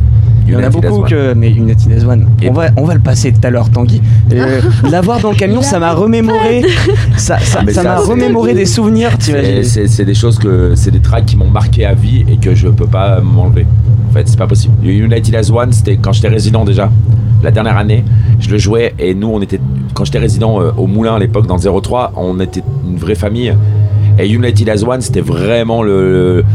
Il 0.48 0.54
y 0.54 0.56
en 0.56 0.64
a 0.64 0.70
beaucoup 0.70 1.02
que. 1.04 1.34
Mais 1.34 1.50
United 1.52 1.92
as 1.92 2.06
One. 2.06 2.28
Et- 2.42 2.50
On 2.50 2.54
va, 2.54 2.68
on 2.78 2.86
va 2.86 2.94
le 2.94 3.00
passer 3.00 3.32
tout 3.32 3.40
à 3.46 3.50
l'heure, 3.50 3.70
Tanguy. 3.70 4.02
Euh, 4.34 4.62
L'avoir 4.92 5.20
dans 5.20 5.32
le 5.32 5.36
camion, 5.38 5.62
ça 5.62 5.80
m'a 5.80 5.94
remémoré. 5.94 6.64
Ça 7.18 7.38
ça- 7.40 7.60
Ah, 7.60 7.64
mais 7.66 7.72
ça 7.74 7.84
ça, 7.84 7.90
m'a 7.90 7.98
c'est- 8.02 8.10
remémoré 8.12 8.54
des 8.54 8.66
souvenirs, 8.66 9.12
C'est- 9.20 9.32
t'imagines 9.32 9.64
C'est 9.64 9.88
c'est 9.88 10.06
des 10.06 10.14
choses 10.14 10.38
que 10.40 10.74
c'est 10.76 10.92
des 10.92 11.00
tracks 11.00 11.26
qui 11.26 11.38
m'ont 11.38 11.50
marqué 11.50 11.86
à 11.86 11.94
vie 11.94 12.26
et 12.30 12.38
que 12.38 12.54
je 12.56 12.68
peux 12.68 12.88
pas 12.88 13.22
m'enlever. 13.22 13.66
En 14.10 14.14
fait, 14.14 14.28
c'est 14.28 14.38
pas 14.38 14.48
possible. 14.48 14.74
United 14.86 15.34
as 15.36 15.50
One, 15.52 15.72
c'était 15.72 15.98
quand 15.98 16.12
j'étais 16.14 16.28
résident 16.28 16.66
déjà. 16.66 16.90
La 17.42 17.52
dernière 17.52 17.78
année, 17.78 18.04
je 18.40 18.50
le 18.50 18.58
jouais 18.58 18.94
et 19.00 19.14
nous, 19.14 19.28
on 19.30 19.42
était 19.42 19.60
quand 19.94 20.06
j'étais 20.06 20.20
résident 20.20 20.62
euh, 20.62 20.72
au 20.78 20.88
Moulin 20.88 21.16
à 21.16 21.20
l'époque 21.20 21.46
dans 21.48 21.58
le 21.58 21.82
03, 21.82 22.14
on 22.16 22.40
était 22.40 22.64
une 22.90 22.98
vraie 22.98 23.16
famille. 23.16 23.54
Et 24.20 24.30
United 24.30 24.70
as 24.70 24.84
One, 24.84 25.02
c'était 25.02 25.22
vraiment 25.22 25.82
le, 25.84 26.12
le- 26.38 26.46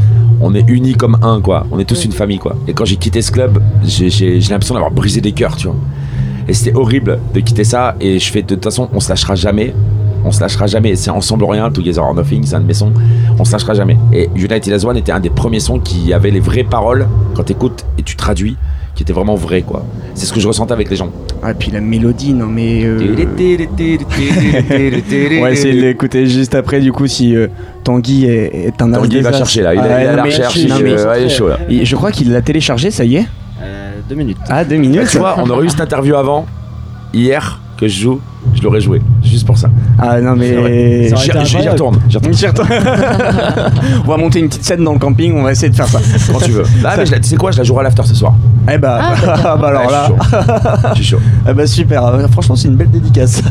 on 0.41 0.55
est 0.55 0.69
unis 0.69 0.95
comme 0.95 1.19
un 1.23 1.41
quoi. 1.41 1.67
On 1.71 1.79
est 1.79 1.85
tous 1.85 2.05
une 2.05 2.13
famille 2.13 2.39
quoi. 2.39 2.57
Et 2.67 2.73
quand 2.73 2.85
j'ai 2.85 2.97
quitté 2.97 3.23
ce 3.23 3.31
club, 3.31 3.63
j'ai 3.85 4.41
l'impression 4.51 4.75
d'avoir 4.75 4.91
brisé 4.93 5.21
des 5.21 5.33
cœurs, 5.33 5.57
tu 5.57 5.67
vois. 5.67 5.77
Et 6.49 6.55
c'était 6.55 6.77
horrible 6.77 7.19
de 7.35 7.41
quitter 7.41 7.65
ça. 7.65 7.95
Et 8.01 8.19
je 8.19 8.31
fais 8.31 8.43
de 8.43 8.55
toute 8.55 8.65
façon, 8.65 8.89
on 8.93 9.01
se 9.01 9.09
lâchera 9.09 9.35
jamais. 9.35 9.75
On 10.25 10.33
se 10.33 10.41
lâchera 10.41 10.67
jamais. 10.67 10.97
C'est 10.97 11.11
ensemble 11.11 11.45
rien, 11.45 11.71
Together 11.71 12.03
or 12.03 12.15
Nothing, 12.15 12.45
c'est 12.45 12.57
un 12.57 12.61
de 12.61 12.67
mes 12.67 12.75
sons. 12.75 12.93
On 13.39 13.45
se 13.45 13.53
lâchera 13.53 13.75
jamais. 13.75 13.99
Et 14.13 14.31
United 14.35 14.73
as 14.73 14.85
One 14.85 14.97
était 14.97 15.13
un 15.13 15.21
des 15.21 15.31
premiers 15.31 15.61
sons 15.61 15.79
qui 15.79 16.13
avait 16.13 16.31
les 16.31 16.41
vraies 16.41 16.65
paroles 16.65 17.07
quand 17.35 17.45
t'écoutes 17.45 17.85
et 17.99 18.03
tu 18.03 18.17
traduis, 18.17 18.57
qui 18.99 19.05
était 19.05 19.13
vraiment 19.13 19.37
vrai 19.37 19.63
quoi. 19.63 19.85
C'est 20.15 20.27
ce 20.27 20.33
que 20.33 20.41
je 20.41 20.49
ressentais 20.49 20.73
avec 20.73 20.91
les 20.91 20.97
gens. 20.97 21.11
Ah, 21.41 21.55
puis 21.55 21.71
la 21.71 21.81
mélodie, 21.81 22.35
non 22.35 22.47
mais. 22.49 22.83
euh, 22.85 22.99
On 25.39 25.43
va 25.43 25.51
essayer 25.53 25.73
de 25.75 25.81
l'écouter 25.87 26.27
juste 26.27 26.57
après, 26.57 26.81
du 26.81 26.91
coup, 26.93 27.07
si 27.07 27.37
euh, 27.37 27.47
Tanguy 27.85 28.25
est, 28.27 28.67
est 28.67 28.83
un 28.83 28.91
Tanguy 28.91 29.21
va 29.21 29.33
chercher 29.33 29.63
là, 29.63 29.75
il, 29.75 29.81
Ah, 29.81 29.87
est- 29.87 30.03
il 30.03 30.05
est 30.05 30.09
à 30.09 30.17
la 30.17 30.25
recherche, 30.25 30.57
non, 30.67 30.77
il, 30.79 30.85
mais- 30.85 30.99
euh, 30.99 31.09
ouais, 31.11 31.23
il 31.23 31.27
est 31.27 31.29
chaud 31.29 31.49
là. 31.49 31.59
Et 31.69 31.85
je 31.85 31.95
crois 31.95 32.11
qu'il 32.11 32.33
l'a 32.33 32.43
téléchargé, 32.43 32.91
ça 32.91 33.05
y 33.05 33.17
est 33.17 33.27
Euh, 33.63 33.93
deux 34.09 34.17
minutes. 34.17 34.37
Ah, 34.49 34.65
deux 34.65 34.75
Bah, 34.75 34.81
minutes 34.83 35.09
tu 35.11 35.19
vois, 35.19 35.37
on 35.39 35.49
aurait 35.49 35.65
eu 35.67 35.69
cette 35.71 35.81
interview 35.81 36.17
avant, 36.17 36.47
hier, 37.15 37.61
que 37.77 37.87
je 37.87 38.01
joue. 38.01 38.21
Je 38.55 38.63
l'aurais 38.63 38.81
joué, 38.81 39.01
juste 39.23 39.47
pour 39.47 39.57
ça. 39.59 39.69
Ah 39.99 40.21
non 40.21 40.35
mais 40.37 41.09
J'y 41.09 41.69
retourne, 41.69 41.99
j'y 42.09 42.47
retourne 42.47 42.69
on 44.05 44.09
va 44.09 44.17
monter 44.17 44.41
une 44.41 44.49
petite 44.49 44.65
scène 44.65 44.83
dans 44.85 44.93
le 44.93 44.99
camping, 44.99 45.33
on 45.37 45.43
va 45.43 45.53
essayer 45.53 45.69
de 45.71 45.77
faire 45.77 45.87
ça. 45.87 46.01
quand 46.33 46.39
tu 46.41 46.51
veux. 46.53 46.65
Ah, 46.85 46.95
mais 46.97 47.05
tu 47.05 47.29
sais 47.29 47.37
quoi, 47.37 47.51
je 47.51 47.59
la 47.59 47.65
jouerai 47.65 47.81
à 47.81 47.85
l'after 47.85 48.03
ce 48.05 48.15
soir. 48.15 48.35
Eh 48.73 48.79
bah, 48.79 49.01
Ah, 49.01 49.57
bah 49.61 49.69
alors 49.69 49.91
là, 49.91 50.11
je 50.91 50.95
suis 50.97 51.05
chaud. 51.05 51.21
eh 51.49 51.53
bah 51.53 51.67
super. 51.67 52.03
Franchement, 52.33 52.57
c'est 52.57 52.69
une 52.69 52.77
belle 52.77 52.91
dédicace. 52.91 53.43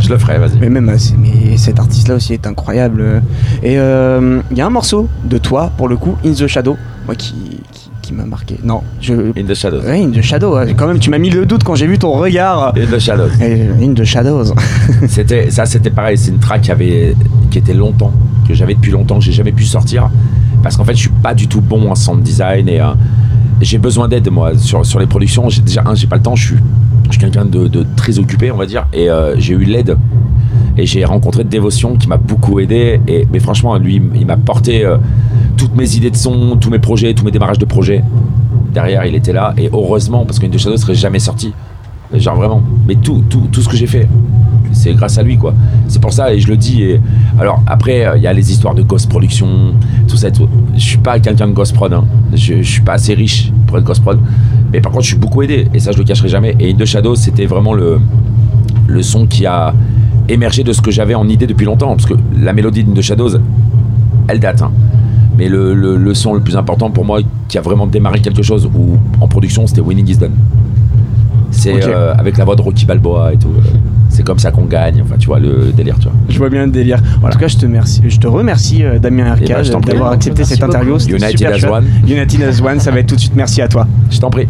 Je 0.00 0.08
le 0.08 0.18
ferai, 0.18 0.38
vas-y. 0.38 0.58
mais 0.60 0.70
même, 0.70 0.86
mais 1.18 1.56
cet 1.56 1.78
artiste-là 1.78 2.14
aussi 2.14 2.32
est 2.32 2.46
incroyable. 2.46 3.22
Et 3.62 3.78
euh, 3.78 4.40
il 4.50 4.58
y 4.58 4.60
a 4.60 4.66
un 4.66 4.70
morceau 4.70 5.08
de 5.24 5.38
toi, 5.38 5.70
pour 5.76 5.88
le 5.88 5.96
coup, 5.96 6.16
In 6.24 6.32
the 6.32 6.46
Shadow, 6.46 6.76
moi 7.06 7.14
qui, 7.14 7.34
qui, 8.06 8.14
m'a 8.14 8.24
marqué. 8.24 8.56
Non, 8.64 8.82
je. 9.00 9.12
In 9.14 9.44
the 9.46 9.54
Shadows. 9.54 9.80
Ouais, 9.82 10.02
In 10.02 10.10
the 10.10 10.22
Shadow. 10.22 10.56
ouais. 10.56 10.74
Quand 10.74 10.86
même, 10.86 10.98
tu 10.98 11.10
m'as 11.10 11.18
mis 11.18 11.30
le 11.30 11.44
doute 11.46 11.64
quand 11.64 11.74
j'ai 11.74 11.86
vu 11.86 11.98
ton 11.98 12.12
regard. 12.12 12.72
In 12.76 12.86
the 12.90 12.98
Shadows. 12.98 13.28
Eh, 13.40 13.84
In 13.84 13.94
the 13.94 14.04
Shadows. 14.04 14.54
C'était 15.08 15.50
ça, 15.50 15.66
c'était 15.66 15.90
pareil. 15.90 16.16
C'est 16.16 16.30
une 16.30 16.38
track 16.38 16.62
qui 16.62 16.70
avait, 16.70 17.14
qui 17.50 17.58
était 17.58 17.74
longtemps, 17.74 18.12
que 18.46 18.54
j'avais 18.54 18.74
depuis 18.74 18.92
longtemps, 18.92 19.18
que 19.18 19.24
j'ai 19.24 19.32
jamais 19.32 19.52
pu 19.52 19.64
sortir, 19.64 20.10
parce 20.62 20.76
qu'en 20.76 20.84
fait, 20.84 20.94
je 20.94 21.00
suis 21.00 21.10
pas 21.22 21.34
du 21.34 21.48
tout 21.48 21.60
bon 21.60 21.90
en 21.90 21.94
sound 21.94 22.22
design 22.22 22.68
et 22.68 22.80
euh, 22.80 22.86
j'ai 23.60 23.78
besoin 23.78 24.08
d'aide 24.08 24.30
moi 24.30 24.52
sur, 24.56 24.84
sur 24.86 24.98
les 24.98 25.06
productions. 25.06 25.48
J'ai 25.48 25.62
déjà 25.62 25.82
un, 25.86 25.94
j'ai 25.94 26.06
pas 26.06 26.16
le 26.16 26.22
temps. 26.22 26.36
Je 26.36 26.46
suis, 26.46 26.56
je 27.06 27.10
suis 27.12 27.20
quelqu'un 27.20 27.44
de, 27.44 27.68
de 27.68 27.84
très 27.96 28.18
occupé, 28.18 28.50
on 28.50 28.56
va 28.56 28.66
dire, 28.66 28.86
et 28.92 29.10
euh, 29.10 29.34
j'ai 29.38 29.54
eu 29.54 29.64
l'aide. 29.64 29.96
Et 30.76 30.86
j'ai 30.86 31.04
rencontré 31.04 31.44
Dévotion 31.44 31.96
qui 31.96 32.08
m'a 32.08 32.16
beaucoup 32.18 32.60
aidé. 32.60 33.00
Et, 33.08 33.26
mais 33.32 33.40
franchement, 33.40 33.76
lui, 33.78 34.02
il 34.14 34.26
m'a 34.26 34.36
porté 34.36 34.84
euh, 34.84 34.98
toutes 35.56 35.74
mes 35.74 35.96
idées 35.96 36.10
de 36.10 36.16
son, 36.16 36.56
tous 36.56 36.70
mes 36.70 36.78
projets, 36.78 37.14
tous 37.14 37.24
mes 37.24 37.30
démarrages 37.30 37.58
de 37.58 37.64
projets. 37.64 38.02
Derrière, 38.74 39.06
il 39.06 39.14
était 39.14 39.32
là. 39.32 39.54
Et 39.56 39.70
heureusement, 39.72 40.24
parce 40.26 40.38
qu'une 40.38 40.50
de 40.50 40.58
Shadow 40.58 40.76
serait 40.76 40.94
jamais 40.94 41.18
sorti. 41.18 41.52
Genre 42.12 42.36
vraiment. 42.36 42.62
Mais 42.86 42.94
tout, 42.94 43.24
tout, 43.28 43.48
tout 43.50 43.62
ce 43.62 43.68
que 43.68 43.76
j'ai 43.76 43.86
fait, 43.88 44.06
c'est 44.70 44.92
grâce 44.94 45.18
à 45.18 45.22
lui, 45.22 45.38
quoi. 45.38 45.54
C'est 45.88 46.00
pour 46.00 46.12
ça, 46.12 46.32
et 46.32 46.38
je 46.38 46.46
le 46.46 46.56
dis. 46.56 46.82
Et... 46.82 47.00
Alors, 47.40 47.62
après, 47.66 48.06
euh, 48.06 48.16
il 48.16 48.22
y 48.22 48.26
a 48.26 48.32
les 48.32 48.50
histoires 48.52 48.74
de 48.74 48.82
Ghost 48.82 49.08
Production, 49.08 49.48
tout 50.06 50.16
ça. 50.16 50.30
Tout. 50.30 50.48
Je 50.74 50.80
suis 50.80 50.98
pas 50.98 51.18
quelqu'un 51.18 51.48
de 51.48 51.52
Ghost 51.52 51.74
Prod. 51.74 51.92
hein. 51.92 52.04
Je, 52.32 52.62
je 52.62 52.70
suis 52.70 52.82
pas 52.82 52.92
assez 52.92 53.14
riche 53.14 53.50
pour 53.66 53.78
être 53.78 53.84
Ghost 53.84 54.02
Prod. 54.02 54.20
Mais 54.72 54.80
par 54.80 54.92
contre, 54.92 55.04
je 55.04 55.10
suis 55.10 55.18
beaucoup 55.18 55.42
aidé. 55.42 55.66
Et 55.74 55.80
ça, 55.80 55.90
je 55.90 55.98
le 55.98 56.04
cacherai 56.04 56.28
jamais. 56.28 56.54
Et 56.60 56.70
In 56.70 56.76
The 56.76 56.84
Shadow, 56.84 57.14
c'était 57.16 57.46
vraiment 57.46 57.72
le, 57.72 57.98
le 58.86 59.02
son 59.02 59.26
qui 59.26 59.46
a 59.46 59.74
émergé 60.28 60.62
de 60.64 60.72
ce 60.72 60.80
que 60.80 60.90
j'avais 60.90 61.14
en 61.14 61.28
idée 61.28 61.46
depuis 61.46 61.66
longtemps. 61.66 61.88
Parce 61.96 62.06
que 62.06 62.14
la 62.40 62.52
mélodie 62.52 62.84
The 62.84 63.00
Shadows, 63.02 63.38
elle 64.28 64.40
date. 64.40 64.62
hein. 64.62 64.70
Mais 65.38 65.48
le, 65.48 65.74
le- 65.74 65.96
le 65.96 66.14
son 66.14 66.32
le 66.34 66.40
plus 66.40 66.56
important 66.56 66.90
pour 66.90 67.04
moi, 67.04 67.20
qui 67.48 67.58
a 67.58 67.60
vraiment 67.60 67.86
démarré 67.86 68.20
quelque 68.20 68.42
chose, 68.42 68.66
ou 68.74 68.96
en 69.20 69.28
production, 69.28 69.66
c'était 69.66 69.82
Winning 69.82 70.08
is 70.08 70.16
Done. 70.16 70.32
C'est 71.50 71.84
euh, 71.86 72.12
avec 72.14 72.36
la 72.38 72.44
voix 72.44 72.56
de 72.56 72.60
Rocky 72.62 72.84
Balboa 72.86 73.32
et 73.32 73.36
tout. 73.38 73.48
euh, 73.48 73.60
C'est 74.08 74.22
comme 74.24 74.38
ça 74.38 74.50
qu'on 74.50 74.64
gagne. 74.64 75.00
Enfin, 75.02 75.14
tu 75.18 75.26
vois, 75.26 75.38
le 75.38 75.72
délire, 75.74 75.96
tu 75.98 76.04
vois. 76.08 76.12
Je 76.28 76.36
vois 76.38 76.50
bien 76.50 76.66
le 76.66 76.72
délire. 76.72 77.00
En 77.22 77.28
tout 77.30 77.38
cas, 77.38 77.48
je 77.48 77.56
te, 77.56 77.64
remercie, 77.66 78.02
je 78.06 78.18
te 78.18 78.26
remercie, 78.26 78.82
euh, 78.84 78.98
Damien 78.98 79.34
Eh 79.36 79.44
ben, 79.44 79.50
Arcade, 79.52 79.64
je 79.66 79.72
t'en 79.72 79.80
prie. 79.80 79.92
d'avoir 79.92 80.12
accepté 80.12 80.44
cette 80.44 80.62
interview. 80.62 80.98
United 80.98 81.30
super 81.38 81.52
as 81.54 81.58
chouette. 81.58 81.70
one. 81.72 81.84
United 82.06 82.42
as 82.42 82.60
one, 82.60 82.80
ça 82.80 82.90
va 82.90 82.98
être 83.00 83.06
tout 83.06 83.14
de 83.14 83.20
suite. 83.20 83.36
Merci 83.36 83.62
à 83.62 83.68
toi. 83.68 83.86
Je 84.10 84.18
t'en 84.18 84.28
prie. 84.30 84.48